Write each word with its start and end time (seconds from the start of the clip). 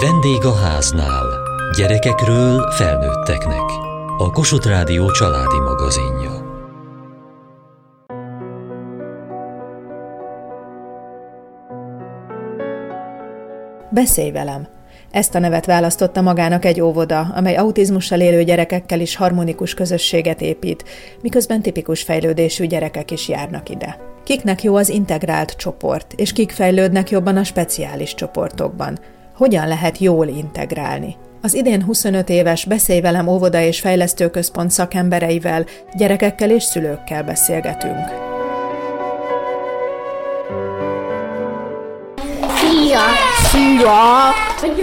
Vendég 0.00 0.44
a 0.44 0.54
háznál. 0.54 1.26
Gyerekekről 1.76 2.70
felnőtteknek. 2.70 3.70
A 4.18 4.30
Kossuth 4.30 4.68
Rádió 4.68 5.10
családi 5.10 5.58
magazinja. 5.58 6.42
Beszélj 13.90 14.30
velem! 14.30 14.68
Ezt 15.10 15.34
a 15.34 15.38
nevet 15.38 15.66
választotta 15.66 16.22
magának 16.22 16.64
egy 16.64 16.80
óvoda, 16.80 17.20
amely 17.20 17.56
autizmussal 17.56 18.20
élő 18.20 18.42
gyerekekkel 18.42 19.00
is 19.00 19.16
harmonikus 19.16 19.74
közösséget 19.74 20.40
épít, 20.40 20.84
miközben 21.22 21.62
tipikus 21.62 22.02
fejlődésű 22.02 22.66
gyerekek 22.66 23.10
is 23.10 23.28
járnak 23.28 23.68
ide. 23.68 23.98
Kiknek 24.24 24.62
jó 24.62 24.74
az 24.76 24.88
integrált 24.88 25.56
csoport, 25.56 26.12
és 26.16 26.32
kik 26.32 26.50
fejlődnek 26.50 27.10
jobban 27.10 27.36
a 27.36 27.44
speciális 27.44 28.14
csoportokban? 28.14 28.98
Hogyan 29.36 29.68
lehet 29.68 29.98
jól 29.98 30.26
integrálni? 30.26 31.16
Az 31.42 31.54
idén 31.54 31.82
25 31.82 32.28
éves 32.28 32.64
Beszélj 32.64 33.00
velem 33.00 33.28
óvoda 33.28 33.60
és 33.60 33.80
fejlesztőközpont 33.80 34.70
szakembereivel, 34.70 35.64
gyerekekkel 35.96 36.50
és 36.50 36.62
szülőkkel 36.62 37.22
beszélgetünk. 37.22 38.04
Szia! 42.54 43.00
Szia! 43.42 44.34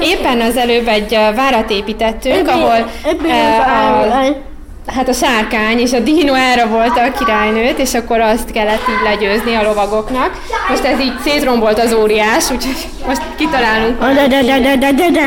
Éppen 0.02 0.42
az 0.42 0.58
előbb 0.58 0.88
egy 0.88 1.12
várat 1.12 1.70
építettünk, 1.70 2.48
ahol 2.48 2.90
a 3.04 4.51
hát 4.88 5.08
a 5.08 5.14
sárkány 5.14 5.80
és 5.80 5.94
a 5.94 6.00
dino 6.00 6.34
elrabolta 6.34 7.04
a 7.04 7.12
királynőt, 7.12 7.80
és 7.80 7.94
akkor 7.94 8.20
azt 8.20 8.52
kellett 8.52 8.82
így 8.90 9.04
legyőzni 9.04 9.56
a 9.56 9.64
lovagoknak. 9.64 10.32
Most 10.70 10.84
ez 10.84 11.00
így 11.00 11.14
szétrombolt 11.24 11.80
az 11.80 11.94
óriás, 11.94 12.52
úgyhogy 12.52 12.88
most 13.08 13.22
kitalálunk. 13.38 14.00
De, 14.00 14.28
de, 14.28 14.42
de, 14.44 14.60
de, 14.60 14.76
de, 14.76 14.92
de, 14.92 15.10
de. 15.10 15.26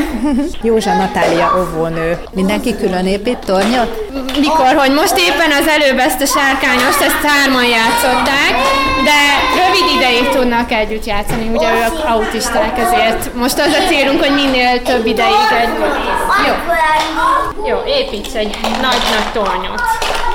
Józsa 0.63 0.95
Natália 0.97 1.53
óvónő. 1.59 2.19
Mindenki 2.35 2.77
külön 2.77 3.07
épít 3.07 3.39
tornyot? 3.39 4.04
Mikor, 4.41 4.75
hogy 4.77 4.93
most 4.93 5.17
éppen 5.19 5.51
az 5.61 5.67
előbb 5.67 5.99
ezt 5.99 6.21
a 6.21 6.27
sárkányost, 6.27 7.01
ezt 7.01 7.27
hárman 7.27 7.65
játszották, 7.65 8.53
de 9.05 9.21
rövid 9.61 9.97
ideig 9.97 10.29
tudnak 10.29 10.73
együtt 10.73 11.05
játszani, 11.05 11.49
ugye 11.55 11.69
ők 11.73 12.05
autisták, 12.05 12.79
ezért 12.79 13.35
most 13.35 13.59
az 13.59 13.73
a 13.81 13.87
célunk, 13.89 14.21
hogy 14.25 14.35
minél 14.35 14.83
több 14.83 15.07
ideig 15.07 15.49
egy... 15.61 15.69
Jó, 16.47 16.55
Jó 17.69 17.79
építs 17.87 18.35
egy 18.35 18.57
nagy-nagy 18.63 19.33
tornyot. 19.33 19.83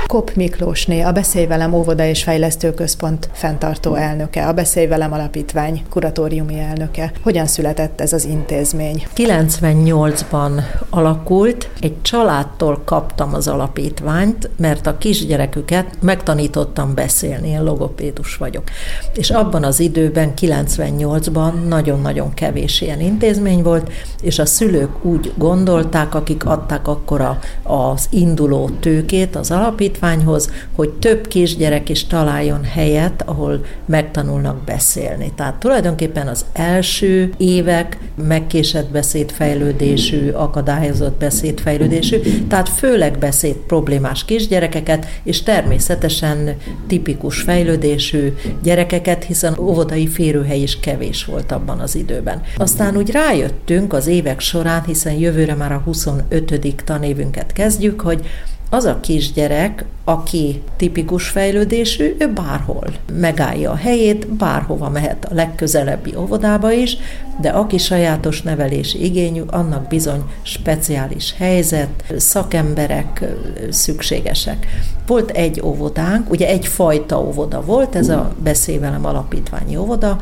Kop 0.09 0.33
Miklósné, 0.35 1.01
a 1.01 1.11
Beszélj 1.11 1.45
velem 1.45 1.73
óvoda 1.73 2.05
és 2.05 2.23
fejlesztő 2.23 2.73
központ 2.73 3.29
fenntartó 3.33 3.95
elnöke, 3.95 4.47
a 4.47 4.53
Beszélj 4.53 4.87
velem 4.87 5.13
alapítvány 5.13 5.83
kuratóriumi 5.89 6.59
elnöke. 6.59 7.11
Hogyan 7.21 7.45
született 7.45 8.01
ez 8.01 8.13
az 8.13 8.25
intézmény? 8.25 9.07
98-ban 9.15 10.61
alakult, 10.89 11.69
egy 11.81 12.01
családtól 12.01 12.81
kaptam 12.85 13.33
az 13.33 13.47
alapítványt, 13.47 14.49
mert 14.57 14.87
a 14.87 14.97
kisgyereküket 14.97 15.85
megtanítottam 16.01 16.93
beszélni, 16.93 17.49
én 17.49 17.63
logopédus 17.63 18.35
vagyok. 18.35 18.63
És 19.13 19.29
abban 19.29 19.63
az 19.63 19.79
időben, 19.79 20.33
98-ban 20.41 21.67
nagyon-nagyon 21.67 22.33
kevés 22.33 22.81
ilyen 22.81 23.01
intézmény 23.01 23.63
volt, 23.63 23.91
és 24.21 24.39
a 24.39 24.45
szülők 24.45 25.05
úgy 25.05 25.33
gondolták, 25.35 26.15
akik 26.15 26.45
adták 26.45 26.87
akkor 26.87 27.21
a, 27.21 27.39
az 27.63 28.07
induló 28.09 28.69
tőkét 28.79 29.35
az 29.35 29.51
alapítványhoz, 29.99 30.51
hogy 30.75 30.89
több 30.89 31.27
kisgyerek 31.27 31.89
is 31.89 32.07
találjon 32.07 32.63
helyet, 32.63 33.23
ahol 33.25 33.65
megtanulnak 33.85 34.63
beszélni. 34.63 35.31
Tehát 35.35 35.55
tulajdonképpen 35.55 36.27
az 36.27 36.45
első 36.53 37.33
évek 37.37 37.97
megkésett 38.27 38.91
beszédfejlődésű, 38.91 40.29
akadályozott 40.29 41.19
beszédfejlődésű, 41.19 42.19
tehát 42.47 42.69
főleg 42.69 43.17
beszéd 43.17 43.55
problémás 43.55 44.25
kisgyerekeket, 44.25 45.07
és 45.23 45.43
természetesen 45.43 46.55
tipikus 46.87 47.41
fejlődésű 47.41 48.33
gyerekeket, 48.63 49.23
hiszen 49.23 49.55
óvodai 49.59 50.07
férőhely 50.07 50.59
is 50.59 50.79
kevés 50.79 51.25
volt 51.25 51.51
abban 51.51 51.79
az 51.79 51.95
időben. 51.95 52.41
Aztán 52.57 52.97
úgy 52.97 53.11
rájöttünk 53.11 53.93
az 53.93 54.07
évek 54.07 54.39
során, 54.39 54.83
hiszen 54.85 55.13
jövőre 55.13 55.55
már 55.55 55.71
a 55.71 55.81
25. 55.85 56.83
tanévünket 56.85 57.53
kezdjük, 57.53 58.01
hogy 58.01 58.25
az 58.69 58.85
a 58.85 58.99
kisgyerek, 58.99 59.85
aki 60.03 60.61
tipikus 60.77 61.27
fejlődésű, 61.27 62.15
ő 62.19 62.33
bárhol 62.33 62.83
megállja 63.13 63.71
a 63.71 63.75
helyét, 63.75 64.27
bárhova 64.27 64.89
mehet 64.89 65.25
a 65.25 65.33
legközelebbi 65.33 66.15
óvodába 66.15 66.71
is, 66.71 66.97
de 67.41 67.49
aki 67.49 67.77
sajátos 67.77 68.41
nevelési 68.41 69.03
igényű, 69.03 69.41
annak 69.47 69.87
bizony 69.87 70.23
speciális 70.41 71.33
helyzet, 71.37 72.03
szakemberek 72.17 73.23
szükségesek. 73.69 74.67
Volt 75.07 75.29
egy 75.29 75.61
óvodánk, 75.63 76.29
ugye 76.29 76.47
egyfajta 76.47 77.21
óvoda 77.21 77.61
volt, 77.61 77.95
ez 77.95 78.09
a 78.09 78.31
Beszévelem 78.43 79.05
Alapítványi 79.05 79.75
óvoda, 79.75 80.19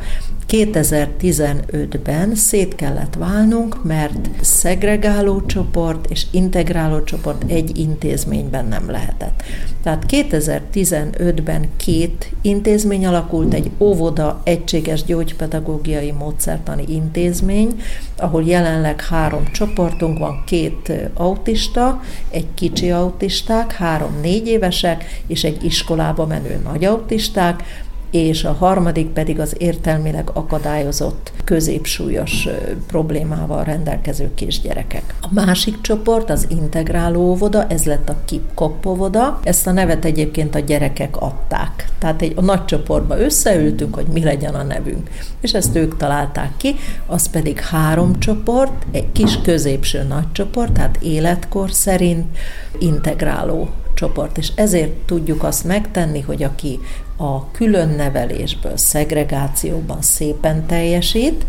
2015-ben 0.48 2.34
szét 2.34 2.74
kellett 2.74 3.14
válnunk, 3.14 3.84
mert 3.84 4.28
szegregáló 4.40 5.46
csoport 5.46 6.10
és 6.10 6.26
integráló 6.30 7.02
csoport 7.02 7.50
egy 7.50 7.78
intézményben 7.78 8.66
nem 8.66 8.90
lehetett. 8.90 9.42
Tehát 9.82 10.04
2015-ben 10.08 11.68
két 11.76 12.32
intézmény 12.42 13.06
alakult, 13.06 13.54
egy 13.54 13.70
óvoda 13.78 14.40
egységes 14.44 15.04
gyógypedagógiai 15.04 16.10
módszertani 16.10 16.84
intézmény, 16.86 17.82
ahol 18.16 18.42
jelenleg 18.44 19.00
három 19.00 19.44
csoportunk 19.52 20.18
van, 20.18 20.42
két 20.46 20.92
autista, 21.14 22.00
egy 22.30 22.46
kicsi 22.54 22.90
autisták, 22.90 23.72
három 23.72 24.18
négy 24.22 24.46
évesek, 24.46 25.22
és 25.26 25.44
egy 25.44 25.64
iskolába 25.64 26.26
menő 26.26 26.60
nagy 26.64 26.84
autisták, 26.84 27.86
és 28.10 28.44
a 28.44 28.52
harmadik 28.52 29.06
pedig 29.06 29.40
az 29.40 29.54
értelmileg 29.58 30.30
akadályozott 30.32 31.32
középsúlyos 31.44 32.48
problémával 32.86 33.64
rendelkező 33.64 34.30
kisgyerekek. 34.34 35.14
A 35.20 35.28
másik 35.30 35.80
csoport 35.80 36.30
az 36.30 36.46
integráló 36.50 37.20
óvoda, 37.20 37.66
ez 37.66 37.84
lett 37.84 38.08
a 38.08 38.16
KIPKOP 38.24 38.86
óvoda. 38.86 39.40
Ezt 39.42 39.66
a 39.66 39.72
nevet 39.72 40.04
egyébként 40.04 40.54
a 40.54 40.58
gyerekek 40.58 41.16
adták. 41.16 41.88
Tehát 41.98 42.22
egy 42.22 42.32
a 42.36 42.40
nagy 42.40 42.64
csoportba 42.64 43.18
összeültünk, 43.18 43.94
hogy 43.94 44.06
mi 44.06 44.22
legyen 44.22 44.54
a 44.54 44.62
nevünk. 44.62 45.10
És 45.40 45.54
ezt 45.54 45.76
ők 45.76 45.96
találták 45.96 46.50
ki, 46.56 46.74
az 47.06 47.30
pedig 47.30 47.60
három 47.60 48.18
csoport, 48.18 48.86
egy 48.90 49.12
kis 49.12 49.40
középső 49.40 50.02
nagy 50.02 50.32
csoport, 50.32 50.72
tehát 50.72 50.98
életkor 51.02 51.72
szerint 51.72 52.38
integráló 52.78 53.68
csoport, 53.94 54.38
és 54.38 54.52
ezért 54.54 54.90
tudjuk 54.90 55.42
azt 55.42 55.64
megtenni, 55.64 56.20
hogy 56.20 56.42
aki 56.42 56.78
a 57.20 57.50
külön 57.50 57.88
nevelésből, 57.88 58.76
szegregációban 58.76 60.02
szépen 60.02 60.66
teljesít, 60.66 61.46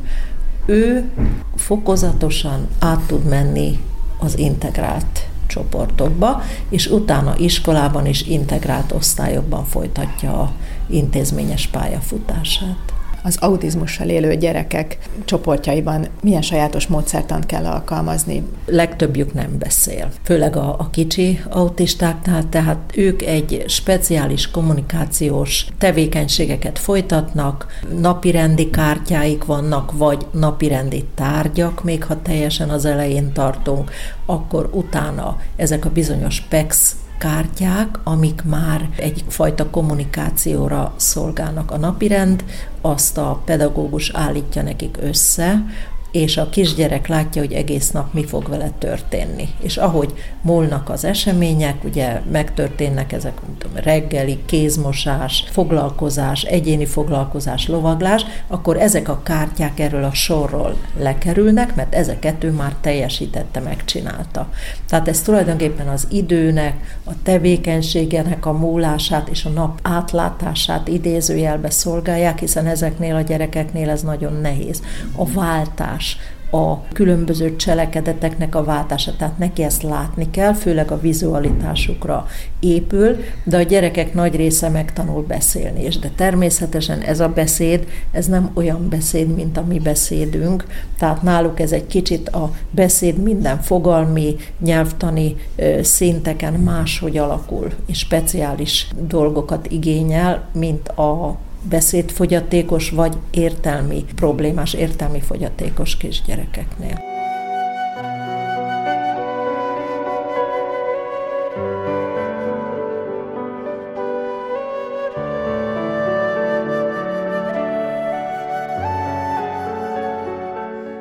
ő 0.66 1.09
fokozatosan 1.56 2.68
át 2.80 3.02
tud 3.07 3.24
menni 3.24 3.79
az 4.19 4.38
integrált 4.38 5.28
csoportokba, 5.47 6.41
és 6.69 6.88
utána 6.88 7.38
iskolában 7.38 8.06
is 8.06 8.22
integrált 8.22 8.91
osztályokban 8.91 9.66
folytatja 9.66 10.41
a 10.41 10.52
intézményes 10.88 11.68
pályafutását 11.68 12.94
az 13.24 13.38
autizmussal 13.40 14.09
élő 14.09 14.35
gyerekek 14.35 14.97
csoportjaiban 15.25 16.07
milyen 16.22 16.41
sajátos 16.41 16.88
módszertant 16.88 17.46
kell 17.46 17.66
alkalmazni? 17.66 18.44
Legtöbbjük 18.66 19.34
nem 19.34 19.57
beszél, 19.57 20.12
főleg 20.24 20.56
a, 20.56 20.75
a 20.80 20.90
kicsi 20.90 21.40
autistáknál, 21.50 22.50
tehát 22.50 22.91
ők 22.96 23.22
egy 23.22 23.63
speciális 23.68 24.52
kommunikációs 24.52 25.66
tevékenységeket 25.78 26.79
folytatnak, 26.79 27.68
napirendi 28.02 28.69
kártyáik 28.69 29.46
vannak, 29.46 29.91
vagy 29.97 30.25
napirendi 30.31 31.06
tárgyak, 31.16 31.84
még 31.84 32.03
ha 32.03 32.22
teljesen 32.22 32.70
az 32.70 32.85
elején 32.85 33.32
tartunk, 33.34 33.91
akkor 34.26 34.70
utána 34.72 35.38
ezek 35.55 35.85
a 35.85 35.90
bizonyos 35.90 36.41
PEX 36.41 36.96
kártyák, 37.20 38.00
amik 38.04 38.44
már 38.44 38.90
egyfajta 38.96 39.70
kommunikációra 39.70 40.94
szolgálnak 40.96 41.72
a 41.72 41.78
napirend, 41.78 42.44
azt 42.82 43.18
a 43.18 43.42
pedagógus 43.46 44.12
állítja 44.14 44.62
nekik 44.62 44.98
össze, 45.02 45.64
és 46.11 46.38
a 46.38 46.50
kisgyerek 46.50 47.08
látja, 47.08 47.41
hogy 47.41 47.53
egész 47.53 47.91
nap 47.91 48.14
mi 48.14 48.26
fog 48.26 48.50
vele 48.50 48.72
történni. 48.78 49.50
És 49.61 49.78
ahogy 49.78 50.14
múlnak 50.41 50.90
az 50.90 51.03
események, 51.03 51.84
ugye 51.84 52.22
megtörténnek 52.32 53.11
ezek 53.11 53.34
tudom, 53.58 53.78
reggeli, 53.84 54.40
kézmosás, 54.46 55.44
foglalkozás, 55.52 56.44
egyéni 56.44 56.85
foglalkozás, 56.85 57.67
lovaglás, 57.67 58.26
akkor 58.47 58.78
ezek 58.78 59.09
a 59.09 59.22
kártyák 59.23 59.79
erről 59.79 60.03
a 60.03 60.14
sorról 60.14 60.78
lekerülnek, 61.00 61.76
mert 61.76 61.96
ezeket 61.96 62.44
ő 62.44 62.52
már 62.52 62.76
teljesítette, 62.82 63.59
megcsinálta. 63.59 64.50
Tehát 64.88 65.08
ez 65.08 65.22
tulajdonképpen 65.22 65.88
az 65.88 66.08
időnek, 66.11 66.97
a 67.03 67.11
tevékenységenek 67.23 68.46
a 68.46 68.52
múlását 68.52 69.28
és 69.28 69.46
a 69.46 69.50
nap 69.50 69.79
átlátását 69.84 70.88
idézőjelbe 70.88 71.70
szolgálják, 71.70 72.40
hiszen 72.40 72.66
ezeknél 72.66 73.16
a 73.16 73.22
gyerekeknél 73.22 73.90
ez 73.90 74.02
nagyon 74.02 74.34
nehéz. 74.34 74.82
A 75.16 75.26
váltás 75.26 75.98
váltás, 75.99 76.17
a 76.51 76.84
különböző 76.93 77.55
cselekedeteknek 77.55 78.55
a 78.55 78.63
váltása. 78.63 79.16
Tehát 79.16 79.37
neki 79.37 79.63
ezt 79.63 79.84
látni 79.84 80.29
kell, 80.29 80.53
főleg 80.53 80.91
a 80.91 80.99
vizualitásukra 80.99 82.28
épül, 82.59 83.17
de 83.43 83.57
a 83.57 83.61
gyerekek 83.61 84.13
nagy 84.13 84.35
része 84.35 84.69
megtanul 84.69 85.23
beszélni 85.23 85.84
és 85.84 85.99
De 85.99 86.09
természetesen 86.16 86.99
ez 86.99 87.19
a 87.19 87.29
beszéd, 87.29 87.87
ez 88.11 88.25
nem 88.25 88.51
olyan 88.53 88.90
beszéd, 88.90 89.35
mint 89.35 89.57
a 89.57 89.63
mi 89.63 89.79
beszédünk, 89.79 90.66
tehát 90.97 91.22
náluk 91.22 91.59
ez 91.59 91.72
egy 91.72 91.87
kicsit 91.87 92.29
a 92.29 92.51
beszéd 92.72 93.17
minden 93.17 93.61
fogalmi, 93.61 94.35
nyelvtani 94.59 95.35
szinteken 95.81 96.53
máshogy 96.53 97.17
alakul, 97.17 97.72
és 97.85 97.97
speciális 97.97 98.87
dolgokat 99.07 99.67
igényel, 99.72 100.49
mint 100.53 100.87
a 100.87 101.37
beszédfogyatékos 101.61 102.90
vagy 102.90 103.17
értelmi 103.32 104.06
problémás, 104.16 104.73
értelmi 104.73 105.20
fogyatékos 105.20 105.97
kisgyerekeknél. 105.97 107.09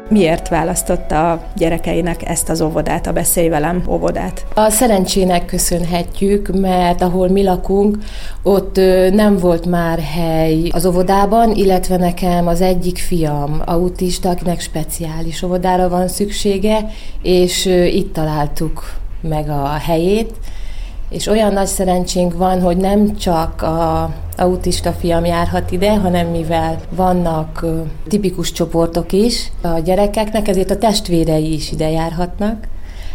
Miért 0.08 0.48
választotta 0.48 1.32
a 1.32 1.42
gyerekeinek 1.56 2.28
ezt 2.28 2.48
az 2.48 2.60
óvodát, 2.60 3.06
a 3.06 3.12
Beszélj 3.12 3.48
velem 3.48 3.82
óvodát? 3.88 4.46
A 4.54 4.70
szerencsének 4.70 5.44
köszönhetjük, 5.44 6.50
mert 6.60 7.02
ahol 7.02 7.28
mi 7.28 7.42
lakunk, 7.42 7.98
ott 8.42 8.76
nem 9.12 9.36
volt 9.36 9.66
már 9.66 9.98
hely 9.98 10.68
az 10.70 10.86
óvodában, 10.86 11.54
illetve 11.54 11.96
nekem 11.96 12.46
az 12.46 12.60
egyik 12.60 12.98
fiam 12.98 13.62
autista, 13.64 14.28
akinek 14.28 14.60
speciális 14.60 15.42
óvodára 15.42 15.88
van 15.88 16.08
szüksége, 16.08 16.90
és 17.22 17.66
itt 17.66 18.12
találtuk 18.12 18.92
meg 19.20 19.48
a 19.48 19.66
helyét, 19.66 20.34
és 21.10 21.26
olyan 21.26 21.52
nagy 21.52 21.66
szerencsénk 21.66 22.36
van, 22.36 22.60
hogy 22.60 22.76
nem 22.76 23.16
csak 23.16 23.62
a 23.62 24.10
autista 24.36 24.92
fiam 24.92 25.24
járhat 25.24 25.70
ide, 25.70 25.94
hanem 25.94 26.26
mivel 26.26 26.78
vannak 26.90 27.64
tipikus 28.08 28.52
csoportok 28.52 29.12
is 29.12 29.52
a 29.62 29.78
gyerekeknek, 29.78 30.48
ezért 30.48 30.70
a 30.70 30.78
testvérei 30.78 31.52
is 31.52 31.72
ide 31.72 31.90
járhatnak. 31.90 32.66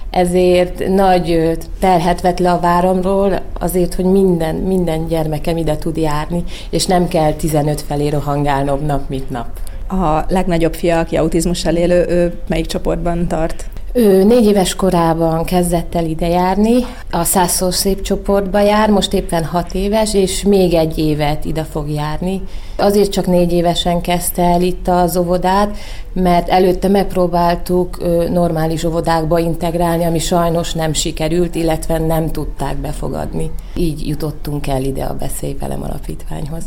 Ezért 0.09 0.87
nagy 0.87 1.57
terhet 1.79 2.21
vett 2.21 2.39
le 2.39 2.51
a 2.51 2.59
váromról, 2.59 3.41
azért, 3.59 3.93
hogy 3.93 4.05
minden, 4.05 4.55
minden 4.55 5.07
gyermekem 5.07 5.57
ide 5.57 5.75
tud 5.75 5.97
járni, 5.97 6.43
és 6.69 6.85
nem 6.85 7.07
kell 7.07 7.33
15 7.33 7.81
felé 7.81 8.07
rohangálnom 8.07 8.85
nap, 8.85 9.09
mint 9.09 9.29
nap. 9.29 9.47
A 9.87 10.25
legnagyobb 10.27 10.73
fia, 10.73 10.99
aki 10.99 11.17
autizmussal 11.17 11.75
élő, 11.75 12.05
ő 12.09 12.33
melyik 12.47 12.65
csoportban 12.65 13.27
tart? 13.27 13.65
Ő 13.95 14.23
négy 14.23 14.45
éves 14.45 14.75
korában 14.75 15.43
kezdett 15.43 15.95
el 15.95 16.05
ide 16.05 16.27
járni, 16.27 16.75
a 17.11 17.23
százszor 17.23 17.73
szép 17.73 18.01
csoportba 18.01 18.59
jár, 18.59 18.89
most 18.89 19.13
éppen 19.13 19.45
hat 19.45 19.73
éves, 19.73 20.13
és 20.13 20.43
még 20.43 20.73
egy 20.73 20.97
évet 20.97 21.45
ide 21.45 21.63
fog 21.63 21.89
járni. 21.89 22.41
Azért 22.77 23.11
csak 23.11 23.25
négy 23.25 23.51
évesen 23.51 24.01
kezdte 24.01 24.41
el 24.41 24.61
itt 24.61 24.87
az 24.87 25.17
óvodát, 25.17 25.77
mert 26.13 26.49
előtte 26.49 26.87
megpróbáltuk 26.87 27.97
normális 28.29 28.83
óvodákba 28.83 29.39
integrálni, 29.39 30.03
ami 30.03 30.19
sajnos 30.19 30.73
nem 30.73 30.93
sikerült, 30.93 31.55
illetve 31.55 31.97
nem 31.97 32.31
tudták 32.31 32.77
befogadni. 32.77 33.51
Így 33.75 34.07
jutottunk 34.07 34.67
el 34.67 34.83
ide 34.83 35.03
a 35.03 35.15
Beszélj 35.15 35.55
velem 35.59 35.83
alapítványhoz. 35.83 36.63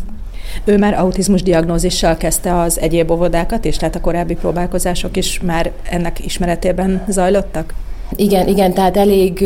Ő 0.64 0.78
már 0.78 0.94
autizmus 0.94 1.43
diagnózissal 1.43 2.16
kezdte 2.16 2.60
az 2.60 2.81
egyéb 2.81 3.10
óvodákat, 3.10 3.64
és 3.64 3.76
tehát 3.76 3.96
a 3.96 4.00
korábbi 4.00 4.34
próbálkozások 4.34 5.16
is 5.16 5.40
már 5.40 5.70
ennek 5.90 6.25
ismeretében 6.25 7.04
zajlottak? 7.08 7.75
Igen, 8.16 8.48
igen, 8.48 8.72
tehát 8.72 8.96
elég 8.96 9.44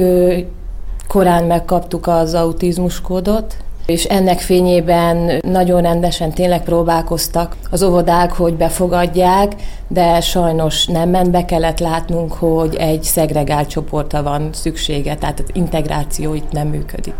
korán 1.08 1.44
megkaptuk 1.44 2.06
az 2.06 2.34
autizmus 2.34 3.00
kódot, 3.00 3.56
és 3.86 4.04
ennek 4.04 4.40
fényében 4.40 5.40
nagyon 5.42 5.82
rendesen 5.82 6.30
tényleg 6.30 6.62
próbálkoztak 6.62 7.56
az 7.70 7.82
óvodák, 7.82 8.32
hogy 8.32 8.54
befogadják, 8.54 9.52
de 9.88 10.20
sajnos 10.20 10.86
nem 10.86 11.08
ment, 11.08 11.30
be 11.30 11.44
kellett 11.44 11.78
látnunk, 11.78 12.32
hogy 12.32 12.74
egy 12.74 13.02
szegregált 13.02 13.68
csoportra 13.68 14.22
van 14.22 14.48
szüksége, 14.52 15.14
tehát 15.14 15.40
az 15.40 15.50
integráció 15.52 16.34
itt 16.34 16.52
nem 16.52 16.68
működik. 16.68 17.14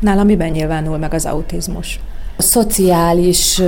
Nála 0.00 0.24
miben 0.24 0.50
nyilvánul 0.50 0.98
meg 0.98 1.14
az 1.14 1.26
autizmus? 1.26 2.00
A 2.38 2.42
szociális 2.42 3.62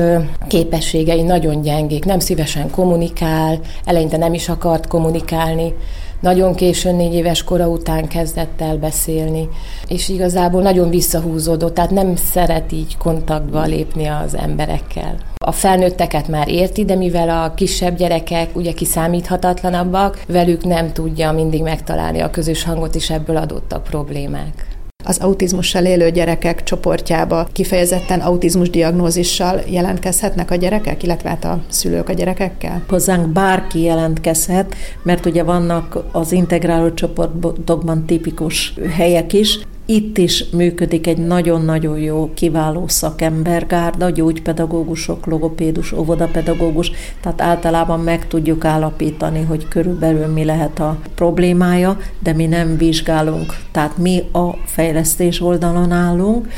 képességei 0.48 1.22
nagyon 1.22 1.60
gyengék, 1.60 2.04
nem 2.04 2.18
szívesen 2.18 2.70
kommunikál, 2.70 3.60
eleinte 3.84 4.16
nem 4.16 4.34
is 4.34 4.48
akart 4.48 4.86
kommunikálni, 4.86 5.74
nagyon 6.20 6.54
későn, 6.54 6.94
négy 6.94 7.14
éves 7.14 7.44
kora 7.44 7.68
után 7.68 8.08
kezdett 8.08 8.60
el 8.60 8.76
beszélni, 8.76 9.48
és 9.86 10.08
igazából 10.08 10.62
nagyon 10.62 10.90
visszahúzódott, 10.90 11.74
tehát 11.74 11.90
nem 11.90 12.16
szeret 12.16 12.72
így 12.72 12.96
kontaktba 12.96 13.62
lépni 13.62 14.06
az 14.06 14.36
emberekkel. 14.36 15.14
A 15.36 15.52
felnőtteket 15.52 16.28
már 16.28 16.48
érti, 16.48 16.84
de 16.84 16.94
mivel 16.94 17.28
a 17.44 17.54
kisebb 17.54 17.96
gyerekek 17.96 18.56
ugye 18.56 18.72
kiszámíthatatlanabbak, 18.72 20.22
velük 20.26 20.64
nem 20.64 20.92
tudja 20.92 21.32
mindig 21.32 21.62
megtalálni 21.62 22.20
a 22.20 22.30
közös 22.30 22.62
hangot, 22.62 22.94
és 22.94 23.10
ebből 23.10 23.36
adottak 23.36 23.82
problémák 23.82 24.77
az 25.04 25.18
autizmussal 25.18 25.84
élő 25.84 26.10
gyerekek 26.10 26.62
csoportjába 26.62 27.48
kifejezetten 27.52 28.20
autizmus 28.20 28.70
diagnózissal 28.70 29.60
jelentkezhetnek 29.68 30.50
a 30.50 30.54
gyerekek, 30.54 31.02
illetve 31.02 31.28
hát 31.28 31.44
a 31.44 31.62
szülők 31.68 32.08
a 32.08 32.12
gyerekekkel? 32.12 32.84
Hozzánk 32.88 33.28
bárki 33.28 33.80
jelentkezhet, 33.80 34.74
mert 35.02 35.26
ugye 35.26 35.42
vannak 35.42 35.98
az 36.12 36.32
integráló 36.32 36.94
csoportokban 36.94 38.06
tipikus 38.06 38.74
helyek 38.90 39.32
is, 39.32 39.58
itt 39.90 40.18
is 40.18 40.44
működik 40.50 41.06
egy 41.06 41.18
nagyon-nagyon 41.18 41.98
jó, 41.98 42.30
kiváló 42.34 42.88
szakembergárda, 42.88 44.10
gyógypedagógusok, 44.10 45.26
logopédus, 45.26 45.92
óvodapedagógus, 45.92 46.90
tehát 47.20 47.40
általában 47.40 48.00
meg 48.00 48.26
tudjuk 48.26 48.64
állapítani, 48.64 49.42
hogy 49.42 49.68
körülbelül 49.68 50.26
mi 50.26 50.44
lehet 50.44 50.80
a 50.80 50.98
problémája, 51.14 51.96
de 52.22 52.32
mi 52.32 52.46
nem 52.46 52.76
vizsgálunk. 52.76 53.56
Tehát 53.70 53.96
mi 53.96 54.22
a 54.32 54.56
fejlesztés 54.64 55.40
oldalon 55.40 55.90
állunk, 55.90 56.48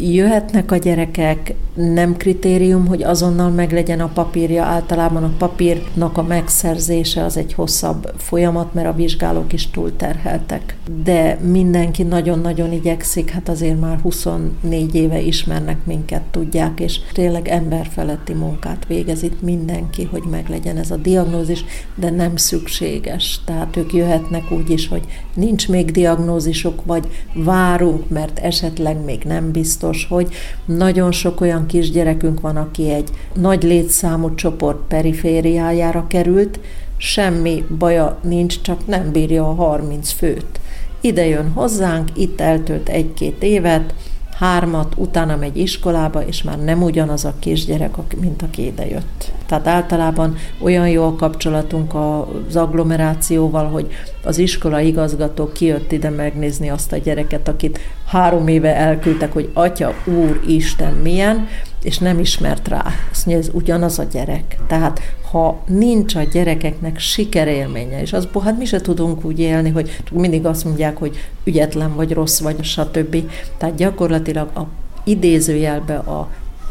jöhetnek 0.00 0.72
a 0.72 0.76
gyerekek, 0.76 1.54
nem 1.74 2.16
kritérium, 2.16 2.86
hogy 2.86 3.02
azonnal 3.02 3.50
meglegyen 3.50 4.00
a 4.00 4.10
papírja, 4.14 4.64
általában 4.64 5.22
a 5.22 5.32
papírnak 5.38 6.18
a 6.18 6.22
megszerzése 6.22 7.24
az 7.24 7.36
egy 7.36 7.52
hosszabb 7.52 8.12
folyamat, 8.16 8.74
mert 8.74 8.86
a 8.86 8.92
vizsgálók 8.92 9.52
is 9.52 9.70
túlterheltek. 9.70 10.76
De 11.04 11.38
mindenki 11.42 12.02
nagyon-nagyon 12.02 12.72
igyekszik, 12.72 13.30
hát 13.30 13.48
azért 13.48 13.80
már 13.80 13.98
24 14.00 14.94
éve 14.94 15.20
ismernek 15.20 15.84
minket, 15.84 16.22
tudják, 16.22 16.80
és 16.80 17.00
tényleg 17.12 17.48
emberfeletti 17.48 18.32
munkát 18.32 18.86
végez 18.86 19.22
itt 19.22 19.42
mindenki, 19.42 20.08
hogy 20.10 20.22
meglegyen 20.30 20.76
ez 20.76 20.90
a 20.90 20.96
diagnózis, 20.96 21.64
de 21.94 22.10
nem 22.10 22.36
szükséges. 22.36 23.40
Tehát 23.44 23.76
ők 23.76 23.92
jöhetnek 23.92 24.50
úgy 24.50 24.70
is, 24.70 24.88
hogy 24.88 25.02
nincs 25.34 25.68
még 25.68 25.90
diagnózisok, 25.90 26.84
vagy 26.84 27.08
várunk, 27.34 28.08
mert 28.08 28.38
esetleg 28.38 29.04
még 29.04 29.22
nem 29.22 29.50
biztos, 29.50 29.89
fontos, 29.90 30.06
hogy 30.08 30.34
nagyon 30.64 31.12
sok 31.12 31.40
olyan 31.40 31.66
kisgyerekünk 31.66 32.40
van, 32.40 32.56
aki 32.56 32.90
egy 32.90 33.08
nagy 33.34 33.62
létszámú 33.62 34.34
csoport 34.34 34.78
perifériájára 34.88 36.06
került, 36.06 36.60
semmi 36.96 37.64
baja 37.78 38.18
nincs, 38.22 38.60
csak 38.60 38.86
nem 38.86 39.12
bírja 39.12 39.48
a 39.48 39.54
30 39.54 40.10
főt. 40.10 40.60
Ide 41.00 41.26
jön 41.26 41.50
hozzánk, 41.54 42.08
itt 42.14 42.40
eltölt 42.40 42.88
egy-két 42.88 43.42
évet, 43.42 43.94
hármat, 44.40 44.94
utána 44.96 45.36
megy 45.36 45.56
iskolába, 45.56 46.22
és 46.26 46.42
már 46.42 46.58
nem 46.58 46.82
ugyanaz 46.82 47.24
a 47.24 47.34
kisgyerek, 47.38 47.94
mint 48.20 48.42
aki 48.42 48.64
ide 48.64 48.86
jött. 48.86 49.32
Tehát 49.46 49.66
általában 49.66 50.36
olyan 50.58 50.88
jó 50.88 51.04
a 51.04 51.14
kapcsolatunk 51.14 51.94
az 51.94 52.56
agglomerációval, 52.56 53.68
hogy 53.68 53.86
az 54.24 54.38
iskola 54.38 54.80
igazgató 54.80 55.52
kijött 55.52 55.92
ide 55.92 56.10
megnézni 56.10 56.70
azt 56.70 56.92
a 56.92 56.96
gyereket, 56.96 57.48
akit 57.48 57.78
három 58.06 58.48
éve 58.48 58.76
elküldtek, 58.76 59.32
hogy 59.32 59.50
Atya, 59.52 59.94
Úr, 60.04 60.40
Isten 60.46 60.92
milyen, 60.92 61.48
és 61.82 61.98
nem 61.98 62.18
ismert 62.18 62.68
rá. 62.68 62.84
Azt 63.10 63.26
mondja, 63.26 63.44
ez 63.44 63.54
ugyanaz 63.54 63.98
a 63.98 64.04
gyerek. 64.12 64.58
Tehát 64.66 65.00
ha 65.30 65.62
nincs 65.66 66.14
a 66.14 66.22
gyerekeknek 66.22 66.98
sikerélménye, 66.98 68.00
és 68.00 68.12
az, 68.12 68.28
hát 68.44 68.58
mi 68.58 68.64
se 68.64 68.80
tudunk 68.80 69.24
úgy 69.24 69.38
élni, 69.38 69.70
hogy 69.70 70.02
mindig 70.12 70.46
azt 70.46 70.64
mondják, 70.64 70.96
hogy 70.96 71.16
ügyetlen 71.44 71.94
vagy 71.94 72.12
rossz 72.12 72.40
vagy, 72.40 72.64
stb. 72.64 73.16
Tehát 73.58 73.74
gyakorlatilag 73.74 74.56
a 74.56 74.66
idézőjelbe 75.04 75.96
a 75.96 76.28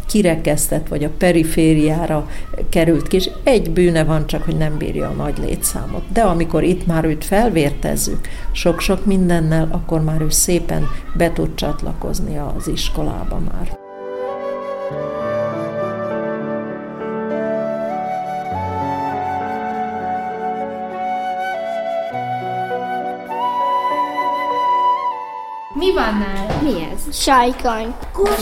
kirekesztett, 0.08 0.88
vagy 0.88 1.04
a 1.04 1.10
perifériára 1.18 2.30
került 2.70 3.08
ki, 3.08 3.16
és 3.16 3.30
egy 3.44 3.72
bűne 3.72 4.04
van 4.04 4.28
csak, 4.28 4.44
hogy 4.44 4.58
nem 4.58 4.78
bírja 4.78 5.10
a 5.10 5.14
nagy 5.14 5.38
létszámot. 5.38 6.04
De 6.14 6.22
amikor 6.22 6.64
itt 6.64 6.86
már 6.86 7.06
őt 7.06 7.26
felvértezzük 7.26 8.28
sok-sok 8.52 9.06
mindennel, 9.06 9.68
akkor 9.72 10.04
már 10.04 10.22
ő 10.22 10.30
szépen 10.30 10.88
be 11.14 11.32
tud 11.34 11.56
csatlakozni 11.56 12.38
az 12.38 12.68
iskolába 12.68 13.40
már. 13.52 13.89
Mi 25.80 25.94
van 25.94 26.26
nála? 26.26 26.62
Mi 26.62 26.88
ez? 26.94 27.22
Sárkány. 27.24 27.96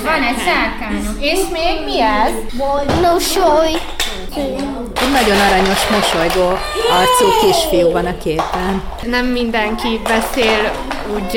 Van 0.03 0.21
egy 0.21 0.37
sárkányom. 0.45 1.17
És 1.19 1.39
még 1.51 1.85
mi 1.85 2.01
ez? 2.01 2.31
Mosoly. 3.01 3.73
Egy 5.01 5.11
nagyon 5.11 5.39
aranyos, 5.39 5.87
mosolygó 5.89 6.47
arcú 6.91 7.47
kisfiú 7.47 7.91
van 7.91 8.05
a 8.05 8.17
képen. 8.17 8.81
Nem 9.03 9.25
mindenki 9.25 10.01
beszél 10.03 10.71
úgy 11.15 11.31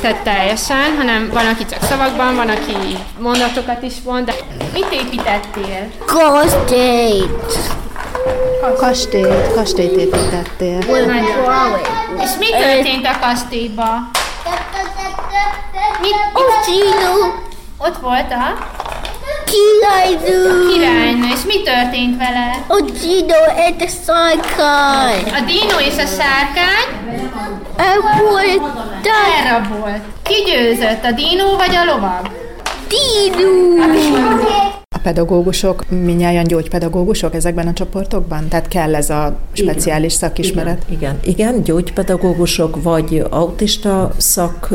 tehát 0.00 0.22
teljesen, 0.22 0.96
hanem 0.96 1.30
van, 1.32 1.46
aki 1.46 1.64
csak 1.64 1.82
szavakban, 1.82 2.36
van, 2.36 2.48
aki 2.48 2.96
mondatokat 3.18 3.82
is 3.82 3.94
mond. 4.04 4.24
De 4.24 4.34
mit 4.72 4.92
építettél? 4.92 5.90
Kastélyt. 6.06 7.58
Kastélyt, 8.76 9.52
kastélyt 9.54 9.96
építettél. 9.96 10.78
És 12.22 12.30
mi 12.38 12.50
történt 12.50 13.06
a 13.06 13.18
kastélyba? 13.20 14.10
Mit? 16.02 16.14
Ocino. 16.34 17.12
Ott 17.78 17.96
volt 18.00 18.32
a 18.32 18.58
Királynő. 19.44 20.68
királynő, 20.72 21.26
és 21.32 21.40
mi 21.46 21.62
történt 21.62 22.16
vele? 22.18 22.64
Ocino, 22.68 23.44
egy 23.56 23.88
szárkány. 23.88 25.22
A 25.34 25.40
dino 25.46 25.78
és 25.78 25.96
a 25.96 26.06
sárkány 26.06 27.20
Elvoltál. 27.76 29.12
elrabolt. 29.44 30.02
Ki 30.22 30.34
győzött, 30.46 31.04
a 31.04 31.10
dino 31.10 31.56
vagy 31.56 31.74
a 31.76 31.84
lovag? 31.84 32.30
Dinu. 32.88 33.80
Pedagógusok 35.02 35.90
minnyáján 35.90 36.46
gyógypedagógusok 36.46 37.34
ezekben 37.34 37.66
a 37.66 37.72
csoportokban? 37.72 38.48
Tehát 38.48 38.68
kell 38.68 38.94
ez 38.94 39.10
a 39.10 39.36
speciális 39.52 40.12
szakismeret? 40.12 40.82
Igen, 40.88 41.18
igen, 41.24 41.62
gyógypedagógusok, 41.62 42.82
vagy 42.82 43.24
autista 43.30 44.12
szak 44.16 44.68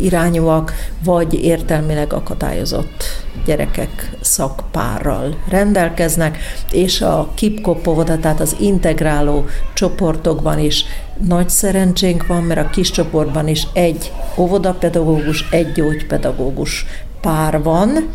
irányúak, 0.00 0.72
vagy 1.04 1.34
értelmileg 1.34 2.12
akadályozott 2.12 3.04
gyerekek 3.44 4.10
szakpárral 4.20 5.36
rendelkeznek, 5.48 6.38
és 6.70 7.00
a 7.00 7.28
KIPKOP 7.34 7.86
óvoda, 7.86 8.18
tehát 8.18 8.40
az 8.40 8.56
integráló 8.60 9.44
csoportokban 9.74 10.58
is 10.58 10.84
nagy 11.26 11.48
szerencsénk 11.48 12.26
van, 12.26 12.42
mert 12.42 12.60
a 12.60 12.70
kis 12.70 12.90
csoportban 12.90 13.48
is 13.48 13.66
egy 13.72 14.12
óvodapedagógus, 14.36 15.48
egy 15.50 15.72
gyógypedagógus 15.72 16.86
pár 17.20 17.62
van, 17.62 18.08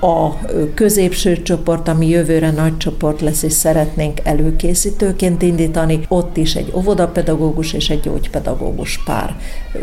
a 0.00 0.38
középső 0.74 1.42
csoport, 1.42 1.88
ami 1.88 2.08
jövőre 2.08 2.50
nagy 2.50 2.76
csoport 2.76 3.20
lesz, 3.20 3.42
és 3.42 3.52
szeretnénk 3.52 4.20
előkészítőként 4.22 5.42
indítani, 5.42 6.00
ott 6.08 6.36
is 6.36 6.54
egy 6.54 6.72
óvodapedagógus 6.74 7.72
és 7.72 7.90
egy 7.90 8.00
gyógypedagógus 8.00 9.02
pár 9.04 9.36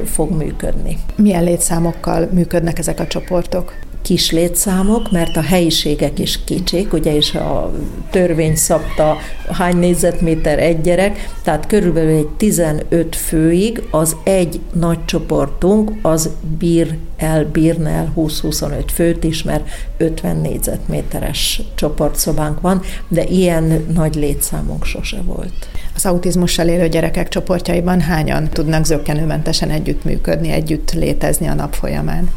fog 0.06 0.32
működni. 0.32 0.98
Milyen 1.16 1.44
létszámokkal 1.44 2.30
működnek 2.32 2.80
ezek 2.80 3.00
a 3.00 3.08
csoportok? 3.08 3.74
kis 4.04 4.32
létszámok, 4.32 5.12
mert 5.12 5.36
a 5.36 5.42
helyiségek 5.42 6.20
is 6.20 6.44
kicsik, 6.44 6.94
ugye, 6.94 7.16
és 7.16 7.34
a 7.36 7.72
törvény 8.10 8.56
szabta 8.56 9.18
hány 9.52 9.78
négyzetméter 9.78 10.60
egy 10.60 10.82
gyerek, 10.82 11.30
tehát 11.44 11.68
körülbelül 11.68 12.16
egy 12.16 12.28
15 12.28 13.16
főig 13.16 13.84
az 13.92 14.16
egy 14.24 14.60
nagy 14.74 15.06
csoportunk, 15.06 15.92
az 16.02 16.30
bír 16.58 16.98
el, 17.18 17.46
bírna 17.46 17.90
el 17.90 18.14
20-25 18.16 18.84
főt 18.94 19.24
is, 19.24 19.44
mert 19.44 19.70
50 19.98 20.38
négyzetméteres 20.38 21.62
csoportszobánk 21.76 22.62
van, 22.62 22.82
de 23.08 23.24
ilyen 23.24 23.86
nagy 23.94 24.16
létszámunk 24.16 24.86
sose 24.86 25.22
volt. 25.22 25.54
Az 25.96 26.06
autizmussal 26.06 26.68
élő 26.68 26.88
gyerekek 26.88 27.28
csoportjaiban 27.28 28.02
hányan 28.02 28.50
tudnak 28.50 28.86
zöggenőmentesen 28.86 29.70
együttműködni, 29.70 30.52
együtt 30.52 30.92
létezni 30.92 31.48
a 31.48 31.54
nap 31.54 31.74
folyamán? 31.74 32.30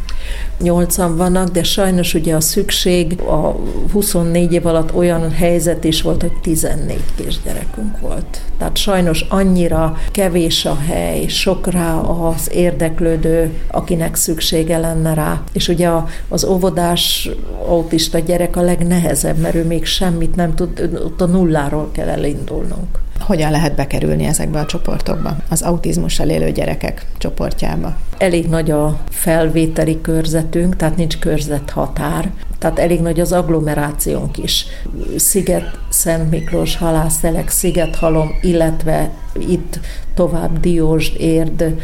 Nyolcan 0.60 1.16
vannak, 1.16 1.48
de 1.48 1.62
sajnos 1.62 2.14
ugye 2.14 2.34
a 2.34 2.40
szükség 2.40 3.20
a 3.20 3.56
24 3.92 4.52
év 4.52 4.66
alatt 4.66 4.94
olyan 4.94 5.30
helyzet 5.30 5.84
is 5.84 6.02
volt, 6.02 6.20
hogy 6.20 6.32
14 6.42 7.00
kisgyerekünk 7.14 8.00
volt. 8.00 8.40
Tehát 8.58 8.76
sajnos 8.76 8.95
annyira 9.28 9.96
kevés 10.10 10.64
a 10.64 10.76
hely, 10.88 11.26
sok 11.26 11.66
rá 11.66 11.94
az 11.94 12.50
érdeklődő, 12.52 13.52
akinek 13.70 14.14
szüksége 14.14 14.78
lenne 14.78 15.14
rá. 15.14 15.42
És 15.52 15.68
ugye 15.68 15.90
az 16.28 16.44
óvodás 16.44 17.30
autista 17.68 18.18
gyerek 18.18 18.56
a 18.56 18.60
legnehezebb, 18.60 19.38
mert 19.38 19.54
ő 19.54 19.64
még 19.64 19.84
semmit 19.84 20.36
nem 20.36 20.54
tud, 20.54 20.90
ott 21.04 21.20
a 21.20 21.26
nulláról 21.26 21.88
kell 21.92 22.08
elindulnunk. 22.08 22.98
Hogyan 23.20 23.50
lehet 23.50 23.74
bekerülni 23.74 24.24
ezekbe 24.24 24.58
a 24.58 24.66
csoportokba, 24.66 25.36
az 25.48 25.62
autizmussal 25.62 26.28
élő 26.28 26.50
gyerekek 26.50 27.06
csoportjába? 27.18 27.96
Elég 28.18 28.48
nagy 28.48 28.70
a 28.70 28.98
felvételi 29.10 30.00
körzetünk, 30.00 30.76
tehát 30.76 30.96
nincs 30.96 31.18
körzet 31.18 31.70
határ, 31.70 32.30
tehát 32.58 32.78
elég 32.78 33.00
nagy 33.00 33.20
az 33.20 33.32
agglomerációnk 33.32 34.38
is. 34.38 34.66
Sziget, 35.16 35.78
Szent 35.88 36.30
Miklós, 36.30 36.76
Halásztelek, 36.76 37.48
Szigethalom, 37.48 38.38
illetve 38.42 39.10
itt 39.38 39.80
tovább 40.14 40.60
Diósd, 40.60 41.20
Érd, 41.20 41.74